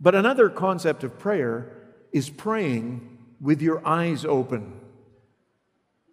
But 0.00 0.14
another 0.14 0.48
concept 0.48 1.04
of 1.04 1.18
prayer 1.18 1.72
is 2.12 2.30
praying 2.30 3.18
with 3.40 3.62
your 3.62 3.86
eyes 3.86 4.24
open, 4.24 4.80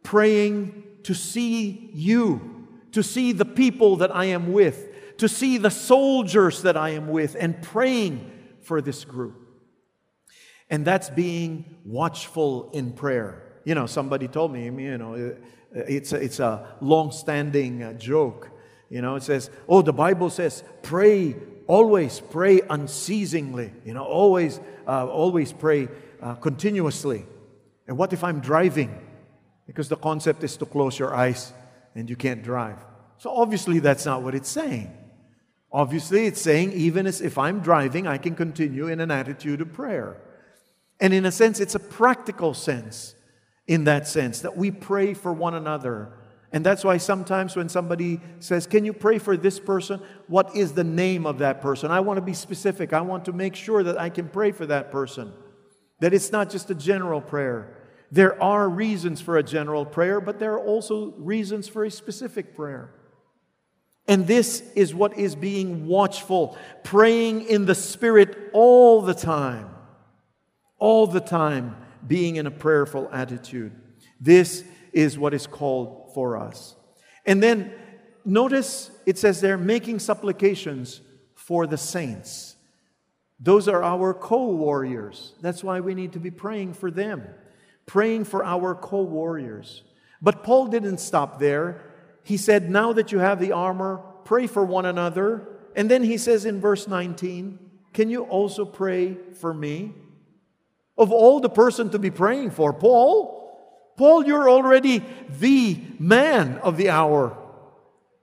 praying 0.03 0.83
to 1.03 1.13
see 1.13 1.89
you, 1.93 2.67
to 2.91 3.01
see 3.01 3.31
the 3.31 3.45
people 3.45 3.97
that 3.97 4.15
I 4.15 4.25
am 4.25 4.51
with, 4.51 5.17
to 5.17 5.27
see 5.27 5.57
the 5.57 5.71
soldiers 5.71 6.61
that 6.61 6.77
I 6.77 6.89
am 6.89 7.07
with, 7.07 7.35
and 7.39 7.61
praying 7.61 8.31
for 8.61 8.81
this 8.81 9.05
group. 9.05 9.46
And 10.70 10.86
that's 10.86 11.09
being 11.09 11.78
watchful 11.86 12.70
in 12.72 12.91
prayer. 12.91 13.43
You 13.63 13.76
know, 13.76 13.86
somebody 13.86 14.28
told 14.28 14.51
me, 14.51 14.65
you 14.65 14.97
know, 14.97 15.36
it's 15.72 16.13
a, 16.13 16.18
it's 16.18 16.39
a 16.39 16.68
long 16.82 17.11
standing 17.11 17.84
uh, 17.84 17.93
joke. 17.93 18.49
You 18.89 19.01
know, 19.01 19.15
it 19.15 19.24
says, 19.24 19.49
oh, 19.68 19.82
the 19.82 19.93
Bible 19.93 20.30
says, 20.30 20.63
pray, 20.82 21.36
always 21.68 22.20
pray 22.20 22.61
unceasingly. 22.70 23.74
You 23.86 23.93
know, 23.93 24.03
always, 24.03 24.59
uh, 24.88 25.07
always 25.07 25.51
pray 25.51 25.89
uh, 26.22 26.36
continuously. 26.36 27.26
And 27.88 27.97
what 27.97 28.13
if 28.13 28.24
I'm 28.24 28.39
driving? 28.39 28.97
Because 29.65 29.89
the 29.89 29.97
concept 29.97 30.43
is 30.43 30.55
to 30.57 30.65
close 30.65 30.97
your 30.97 31.13
eyes 31.13 31.53
and 31.95 32.09
you 32.09 32.15
can't 32.15 32.43
drive. 32.43 32.78
So 33.18 33.32
obviously, 33.32 33.80
that's 33.80 34.05
not 34.05 34.22
what 34.22 34.36
it's 34.36 34.49
saying. 34.49 34.95
Obviously, 35.72 36.26
it's 36.26 36.41
saying 36.41 36.72
even 36.74 37.05
as 37.07 37.20
if 37.20 37.38
I'm 37.38 37.59
driving, 37.59 38.07
I 38.07 38.18
can 38.18 38.36
continue 38.36 38.88
in 38.88 39.01
an 39.01 39.11
attitude 39.11 39.59
of 39.59 39.74
prayer. 39.74 40.18
And 40.99 41.13
in 41.13 41.25
a 41.25 41.31
sense, 41.31 41.59
it's 41.59 41.75
a 41.75 41.79
practical 41.79 42.53
sense 42.53 43.15
in 43.67 43.83
that 43.83 44.07
sense 44.07 44.41
that 44.41 44.57
we 44.57 44.71
pray 44.71 45.13
for 45.13 45.33
one 45.33 45.53
another. 45.53 46.13
And 46.51 46.65
that's 46.65 46.83
why 46.83 46.97
sometimes 46.97 47.55
when 47.55 47.69
somebody 47.69 48.21
says, 48.39 48.65
Can 48.65 48.85
you 48.85 48.93
pray 48.93 49.19
for 49.19 49.35
this 49.35 49.59
person? 49.59 50.01
What 50.27 50.55
is 50.55 50.73
the 50.73 50.83
name 50.83 51.25
of 51.25 51.39
that 51.39 51.61
person? 51.61 51.91
I 51.91 51.99
want 51.99 52.17
to 52.17 52.21
be 52.21 52.33
specific. 52.33 52.93
I 52.93 53.01
want 53.01 53.25
to 53.25 53.33
make 53.33 53.55
sure 53.55 53.83
that 53.83 53.99
I 53.99 54.09
can 54.09 54.29
pray 54.29 54.51
for 54.51 54.65
that 54.65 54.91
person. 54.91 55.33
That 55.99 56.13
it's 56.13 56.31
not 56.31 56.49
just 56.49 56.69
a 56.69 56.75
general 56.75 57.21
prayer. 57.21 57.75
There 58.11 58.41
are 58.41 58.69
reasons 58.69 59.19
for 59.19 59.37
a 59.37 59.43
general 59.43 59.85
prayer, 59.85 60.21
but 60.21 60.39
there 60.39 60.53
are 60.53 60.65
also 60.65 61.11
reasons 61.17 61.67
for 61.67 61.83
a 61.83 61.91
specific 61.91 62.55
prayer. 62.55 62.91
And 64.07 64.25
this 64.25 64.61
is 64.73 64.95
what 64.95 65.17
is 65.17 65.35
being 65.35 65.85
watchful, 65.85 66.57
praying 66.83 67.41
in 67.41 67.65
the 67.65 67.75
Spirit 67.75 68.37
all 68.53 69.01
the 69.01 69.13
time, 69.13 69.69
all 70.80 71.07
the 71.07 71.19
time 71.19 71.75
being 72.05 72.36
in 72.36 72.47
a 72.47 72.51
prayerful 72.51 73.09
attitude. 73.11 73.73
This 74.19 74.63
is 74.93 75.17
what 75.17 75.34
is 75.34 75.47
called 75.47 76.11
for 76.13 76.38
us. 76.38 76.75
And 77.25 77.41
then 77.41 77.71
notice 78.25 78.91
it 79.05 79.17
says 79.17 79.41
they're 79.41 79.57
making 79.57 79.99
supplications 79.99 81.01
for 81.36 81.67
the 81.67 81.78
saints. 81.78 82.55
Those 83.39 83.67
are 83.67 83.84
our 83.84 84.13
co 84.13 84.47
warriors. 84.47 85.34
That's 85.41 85.63
why 85.63 85.80
we 85.80 85.93
need 85.93 86.13
to 86.13 86.19
be 86.19 86.32
praying 86.32 86.73
for 86.73 86.89
them, 86.89 87.23
praying 87.86 88.23
for 88.25 88.43
our 88.43 88.73
co 88.73 89.03
warriors. 89.03 89.84
But 90.21 90.43
Paul 90.43 90.67
didn't 90.67 90.97
stop 90.97 91.39
there. 91.39 91.82
He 92.23 92.38
said, 92.38 92.69
Now 92.69 92.93
that 92.93 93.11
you 93.11 93.19
have 93.19 93.39
the 93.39 93.51
armor, 93.51 94.01
pray 94.25 94.47
for 94.47 94.65
one 94.65 94.86
another. 94.86 95.47
And 95.75 95.91
then 95.91 96.03
he 96.03 96.17
says 96.17 96.45
in 96.45 96.59
verse 96.59 96.88
19, 96.88 97.59
Can 97.93 98.09
you 98.09 98.23
also 98.23 98.65
pray 98.65 99.15
for 99.39 99.53
me? 99.53 99.93
Of 100.97 101.11
all 101.11 101.39
the 101.39 101.49
person 101.49 101.89
to 101.91 101.99
be 101.99 102.09
praying 102.09 102.51
for, 102.51 102.73
Paul, 102.73 103.37
Paul, 103.97 104.25
you're 104.25 104.49
already 104.49 105.03
the 105.39 105.79
man 105.99 106.57
of 106.59 106.77
the 106.77 106.89
hour. 106.89 107.37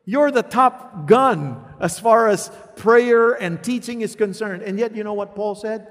You're 0.05 0.31
the 0.31 0.43
top 0.43 1.07
gun 1.07 1.64
as 1.81 1.99
far 1.99 2.29
as 2.29 2.51
prayer 2.77 3.33
and 3.33 3.62
teaching 3.62 4.01
is 4.01 4.14
concerned. 4.14 4.62
And 4.62 4.79
yet, 4.79 4.95
you 4.95 5.03
know 5.03 5.14
what 5.14 5.35
Paul 5.35 5.55
said? 5.55 5.89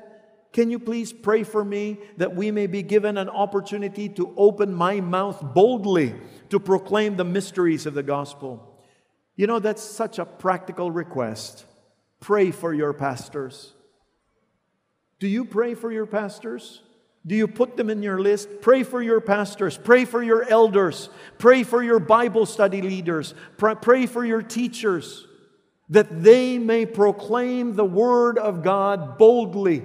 Can 0.54 0.70
you 0.70 0.78
please 0.78 1.12
pray 1.12 1.44
for 1.44 1.66
me 1.66 1.98
that 2.18 2.36
we 2.36 2.52
may 2.52 2.68
be 2.68 2.84
given 2.84 3.18
an 3.18 3.28
opportunity 3.28 4.08
to 4.10 4.34
open 4.38 4.72
my 4.72 5.02
mouth 5.02 5.42
boldly 5.54 6.16
to 6.50 6.60
proclaim 6.60 7.18
the 7.18 7.26
mysteries 7.26 7.86
of 7.86 7.96
the 7.96 8.04
gospel? 8.04 8.80
You 9.36 9.48
know, 9.48 9.58
that's 9.58 9.82
such 9.82 10.20
a 10.20 10.26
practical 10.26 10.92
request. 10.92 11.66
Pray 12.20 12.52
for 12.52 12.72
your 12.72 12.94
pastors. 12.94 13.74
Do 15.24 15.30
you 15.30 15.46
pray 15.46 15.74
for 15.74 15.90
your 15.90 16.06
pastors? 16.06 16.82
Do 17.26 17.34
you 17.34 17.48
put 17.48 17.78
them 17.78 17.90
in 17.90 18.04
your 18.04 18.20
list? 18.20 18.60
Pray 18.60 18.84
for 18.84 19.02
your 19.02 19.22
pastors. 19.22 19.78
Pray 19.78 20.04
for 20.04 20.22
your 20.22 20.44
elders. 20.50 21.08
Pray 21.38 21.64
for 21.64 21.82
your 21.82 22.00
Bible 22.00 22.46
study 22.46 22.82
leaders. 22.82 23.34
Pray 23.58 24.06
for 24.06 24.26
your 24.26 24.42
teachers 24.42 25.26
that 25.88 26.24
they 26.24 26.58
may 26.58 26.86
proclaim 26.86 27.76
the 27.76 27.86
Word 27.86 28.38
of 28.38 28.64
God 28.64 29.18
boldly 29.18 29.84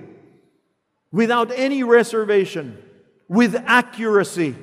without 1.13 1.53
any 1.55 1.85
reservation, 1.85 2.77
with 3.29 3.55
accuracy, 3.55 4.57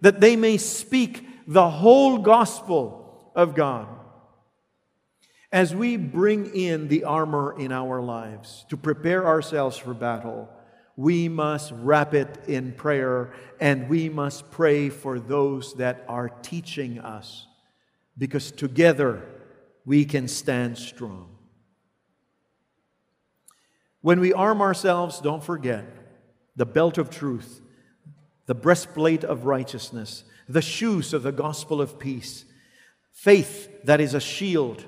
that 0.00 0.20
they 0.20 0.36
may 0.36 0.58
speak 0.58 1.26
the 1.48 1.68
whole 1.68 2.18
gospel 2.18 3.32
of 3.34 3.56
God. 3.56 3.88
As 5.52 5.74
we 5.74 5.96
bring 5.96 6.54
in 6.54 6.88
the 6.88 7.04
armor 7.04 7.58
in 7.58 7.72
our 7.72 8.00
lives 8.00 8.64
to 8.68 8.76
prepare 8.76 9.26
ourselves 9.26 9.76
for 9.76 9.94
battle, 9.94 10.48
we 10.96 11.28
must 11.28 11.72
wrap 11.72 12.14
it 12.14 12.44
in 12.46 12.72
prayer 12.72 13.32
and 13.58 13.88
we 13.88 14.08
must 14.08 14.50
pray 14.50 14.90
for 14.90 15.18
those 15.18 15.74
that 15.74 16.04
are 16.08 16.28
teaching 16.28 17.00
us 17.00 17.46
because 18.16 18.52
together 18.52 19.26
we 19.84 20.04
can 20.04 20.28
stand 20.28 20.78
strong. 20.78 21.36
When 24.02 24.20
we 24.20 24.32
arm 24.32 24.62
ourselves, 24.62 25.20
don't 25.20 25.42
forget 25.42 25.84
the 26.54 26.66
belt 26.66 26.96
of 26.96 27.10
truth, 27.10 27.60
the 28.46 28.54
breastplate 28.54 29.24
of 29.24 29.46
righteousness, 29.46 30.24
the 30.48 30.62
shoes 30.62 31.12
of 31.12 31.22
the 31.22 31.32
gospel 31.32 31.80
of 31.80 31.98
peace, 31.98 32.44
faith 33.12 33.84
that 33.84 34.00
is 34.00 34.14
a 34.14 34.20
shield, 34.20 34.84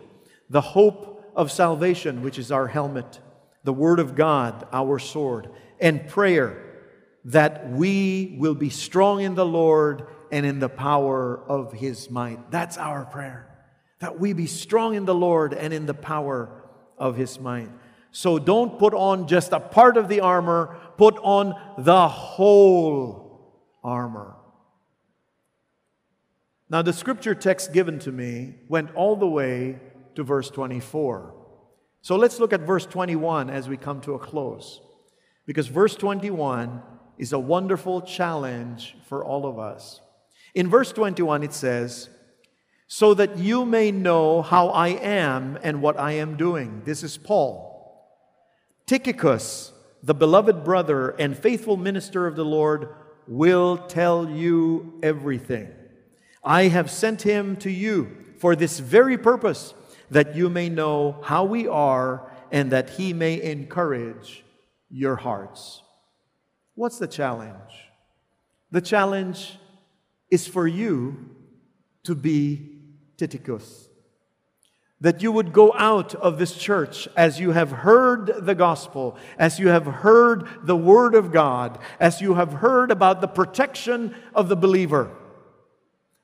the 0.53 0.61
hope 0.61 1.33
of 1.35 1.51
salvation, 1.51 2.23
which 2.23 2.39
is 2.39 2.53
our 2.53 2.69
helmet, 2.69 3.21
the 3.65 3.73
word 3.73 3.99
of 3.99 4.15
God, 4.15 4.69
our 4.71 4.99
sword, 4.99 5.49
and 5.81 6.07
prayer 6.09 6.63
that 7.25 7.71
we 7.71 8.37
will 8.39 8.55
be 8.55 8.69
strong 8.69 9.23
in 9.23 9.35
the 9.35 9.47
Lord 9.47 10.07
and 10.31 10.45
in 10.45 10.59
the 10.59 10.69
power 10.69 11.41
of 11.49 11.73
his 11.73 12.11
might. 12.11 12.51
That's 12.51 12.77
our 12.77 13.07
prayer. 13.07 13.49
That 14.01 14.21
we 14.21 14.35
be 14.35 14.47
strong 14.47 14.95
in 14.95 15.07
the 15.07 15.15
Lord 15.15 15.55
and 15.55 15.73
in 15.73 15.87
the 15.87 15.95
power 15.95 16.51
of 16.99 17.17
his 17.17 17.41
might. 17.41 17.71
So 18.11 18.39
don't 18.39 18.79
put 18.79 18.93
on 18.93 19.29
just 19.29 19.53
a 19.53 19.61
part 19.61 19.97
of 19.97 20.09
the 20.09 20.21
armor, 20.21 20.77
put 20.99 21.17
on 21.23 21.55
the 21.79 22.09
whole 22.09 23.57
armor. 23.83 24.35
Now, 26.69 26.83
the 26.83 26.93
scripture 26.93 27.35
text 27.35 27.73
given 27.73 27.99
to 28.01 28.13
me 28.13 28.57
went 28.69 28.95
all 28.95 29.17
the 29.17 29.29
way 29.29 29.79
to 30.15 30.23
verse 30.23 30.51
24. 30.51 31.35
So 32.03 32.17
let's 32.17 32.41
look 32.41 32.53
at 32.53 32.61
verse 32.61 32.87
21 32.87 33.51
as 33.51 33.69
we 33.69 33.77
come 33.77 34.01
to 34.03 34.15
a 34.15 34.19
close. 34.19 34.81
Because 35.47 35.69
verse 35.69 35.95
21 35.95 36.83
is 37.19 37.33
a 37.33 37.39
wonderful 37.39 38.03
challenge 38.03 38.97
for 39.09 39.25
all 39.25 39.47
of 39.47 39.59
us. 39.59 40.01
In 40.55 40.69
verse 40.69 40.93
21, 40.93 41.43
it 41.43 41.53
says, 41.53 42.09
So 42.87 43.15
that 43.15 43.39
you 43.39 43.65
may 43.65 43.91
know 43.91 44.43
how 44.43 44.69
I 44.69 44.89
am 44.89 45.59
and 45.63 45.81
what 45.81 45.99
I 45.99 46.13
am 46.13 46.37
doing. 46.37 46.83
This 46.85 47.03
is 47.03 47.17
Paul. 47.17 47.71
Tychicus, 48.87 49.73
the 50.03 50.15
beloved 50.15 50.65
brother 50.65 51.11
and 51.11 51.39
faithful 51.39 51.77
minister 51.77 52.27
of 52.27 52.37
the 52.37 52.45
Lord, 52.45 52.89
will 53.27 53.79
tell 53.79 54.29
you 54.29 54.99
everything. 55.03 55.71
I 56.45 56.65
have 56.65 56.91
sent 56.91 57.23
him 57.23 57.57
to 57.59 57.71
you 57.71 58.17
for 58.39 58.57
this 58.57 58.81
very 58.81 59.17
purpose, 59.17 59.75
that 60.13 60.37
you 60.37 60.49
may 60.49 60.69
know 60.69 61.19
how 61.23 61.45
we 61.45 61.67
are 61.67 62.31
and 62.51 62.71
that 62.73 62.91
he 62.91 63.13
may 63.13 63.43
encourage 63.43 64.45
your 64.91 65.17
hearts. 65.17 65.83
What's 66.75 66.99
the 66.99 67.07
challenge? 67.07 67.73
The 68.71 68.81
challenge 68.81 69.59
is 70.31 70.47
for 70.47 70.67
you 70.67 71.31
to 72.05 72.15
be 72.15 72.79
Tychicus 73.17 73.89
that 75.03 75.21
you 75.21 75.33
would 75.33 75.53
go 75.53 75.75
out 75.75 76.15
of 76.15 76.39
this 76.39 76.55
church 76.55 77.09
as 77.17 77.41
you 77.41 77.51
have 77.51 77.73
heard 77.73 78.33
the 78.47 78.55
gospel, 78.55 79.17
as 79.37 79.59
you 79.59 79.67
have 79.67 79.85
heard 79.85 80.47
the 80.63 80.77
word 80.77 81.17
of 81.17 81.33
God, 81.33 81.81
as 81.99 82.21
you 82.21 82.35
have 82.35 82.53
heard 82.53 82.93
about 82.93 83.21
the 83.21 83.27
protection 83.27 84.15
of 84.33 84.49
the 84.49 84.55
believer, 84.55 85.11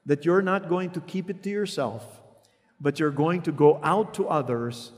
that 0.06 0.24
you're 0.24 0.42
not 0.42 0.68
going 0.68 0.90
to 0.90 1.00
keep 1.00 1.28
it 1.28 1.42
to 1.42 1.50
yourself, 1.50 2.17
but 2.80 2.98
you're 2.98 3.10
going 3.10 3.42
to 3.42 3.52
go 3.52 3.80
out 3.82 4.14
to 4.14 4.28
others 4.28 4.92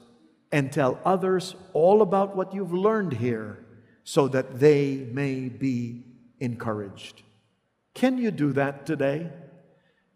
and 0.52 0.72
tell 0.72 0.98
others 1.04 1.54
all 1.72 2.02
about 2.02 2.36
what 2.36 2.54
you've 2.54 2.72
learned 2.72 3.12
here 3.14 3.64
so 4.04 4.28
that 4.28 4.58
they 4.58 5.06
may 5.12 5.48
be 5.48 6.02
encouraged. 6.40 7.22
Can 7.94 8.18
you 8.18 8.30
do 8.30 8.52
that 8.52 8.86
today? 8.86 9.30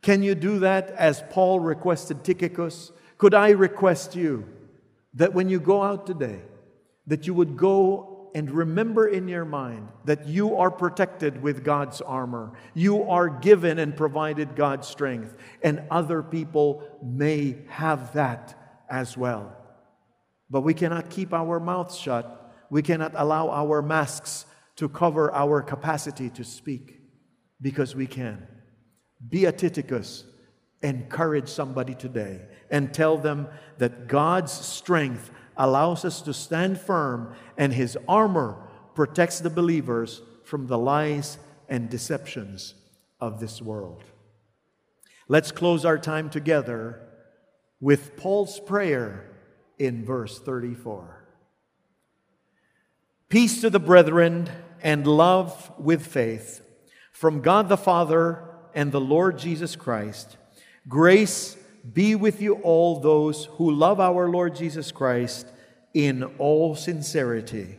Can 0.02 0.22
you 0.22 0.34
do 0.34 0.58
that 0.60 0.90
as 0.90 1.22
Paul 1.30 1.60
requested 1.60 2.24
Tychicus? 2.24 2.92
Could 3.18 3.34
I 3.34 3.50
request 3.50 4.14
you 4.14 4.48
that 5.14 5.32
when 5.32 5.48
you 5.48 5.60
go 5.60 5.82
out 5.82 6.06
today, 6.06 6.40
that 7.06 7.26
you 7.26 7.34
would 7.34 7.56
go 7.56 8.13
and 8.34 8.50
remember 8.50 9.06
in 9.06 9.28
your 9.28 9.44
mind 9.44 9.88
that 10.04 10.26
you 10.26 10.56
are 10.56 10.70
protected 10.70 11.40
with 11.40 11.62
God's 11.62 12.00
armor. 12.00 12.52
You 12.74 13.08
are 13.08 13.28
given 13.28 13.78
and 13.78 13.96
provided 13.96 14.56
God's 14.56 14.88
strength, 14.88 15.36
and 15.62 15.84
other 15.90 16.22
people 16.22 16.82
may 17.02 17.58
have 17.68 18.12
that 18.14 18.82
as 18.90 19.16
well. 19.16 19.56
But 20.50 20.62
we 20.62 20.74
cannot 20.74 21.10
keep 21.10 21.32
our 21.32 21.60
mouths 21.60 21.96
shut. 21.96 22.52
We 22.70 22.82
cannot 22.82 23.12
allow 23.14 23.50
our 23.50 23.80
masks 23.82 24.46
to 24.76 24.88
cover 24.88 25.32
our 25.32 25.62
capacity 25.62 26.28
to 26.30 26.42
speak 26.42 27.00
because 27.60 27.94
we 27.94 28.06
can. 28.06 28.46
Be 29.28 29.44
a 29.44 29.52
Tychicus 29.52 30.24
encourage 30.82 31.48
somebody 31.48 31.94
today 31.94 32.42
and 32.70 32.92
tell 32.92 33.16
them 33.16 33.48
that 33.78 34.06
God's 34.06 34.52
strength 34.52 35.30
allows 35.56 36.04
us 36.04 36.20
to 36.22 36.34
stand 36.34 36.80
firm 36.80 37.34
and 37.56 37.72
His 37.72 37.96
armor 38.08 38.56
protects 38.94 39.40
the 39.40 39.50
believers 39.50 40.22
from 40.44 40.66
the 40.66 40.78
lies 40.78 41.38
and 41.68 41.88
deceptions 41.88 42.74
of 43.20 43.40
this 43.40 43.60
world. 43.62 44.02
Let's 45.28 45.52
close 45.52 45.84
our 45.84 45.98
time 45.98 46.28
together 46.30 47.00
with 47.80 48.16
Paul's 48.16 48.60
prayer 48.60 49.30
in 49.78 50.04
verse 50.04 50.38
34. 50.38 51.24
Peace 53.28 53.60
to 53.62 53.70
the 53.70 53.80
brethren 53.80 54.48
and 54.82 55.06
love 55.06 55.72
with 55.78 56.06
faith 56.06 56.60
from 57.10 57.40
God 57.40 57.68
the 57.68 57.76
Father 57.76 58.44
and 58.74 58.92
the 58.92 59.00
Lord 59.00 59.38
Jesus 59.38 59.76
Christ. 59.76 60.36
Grace 60.86 61.56
be 61.92 62.14
with 62.14 62.40
you 62.40 62.54
all 62.62 63.00
those 63.00 63.46
who 63.52 63.70
love 63.70 64.00
our 64.00 64.28
Lord 64.28 64.54
Jesus 64.54 64.90
Christ 64.90 65.46
in 65.92 66.24
all 66.38 66.74
sincerity. 66.74 67.76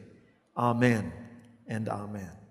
Amen 0.56 1.12
and 1.68 1.90
amen. 1.90 2.45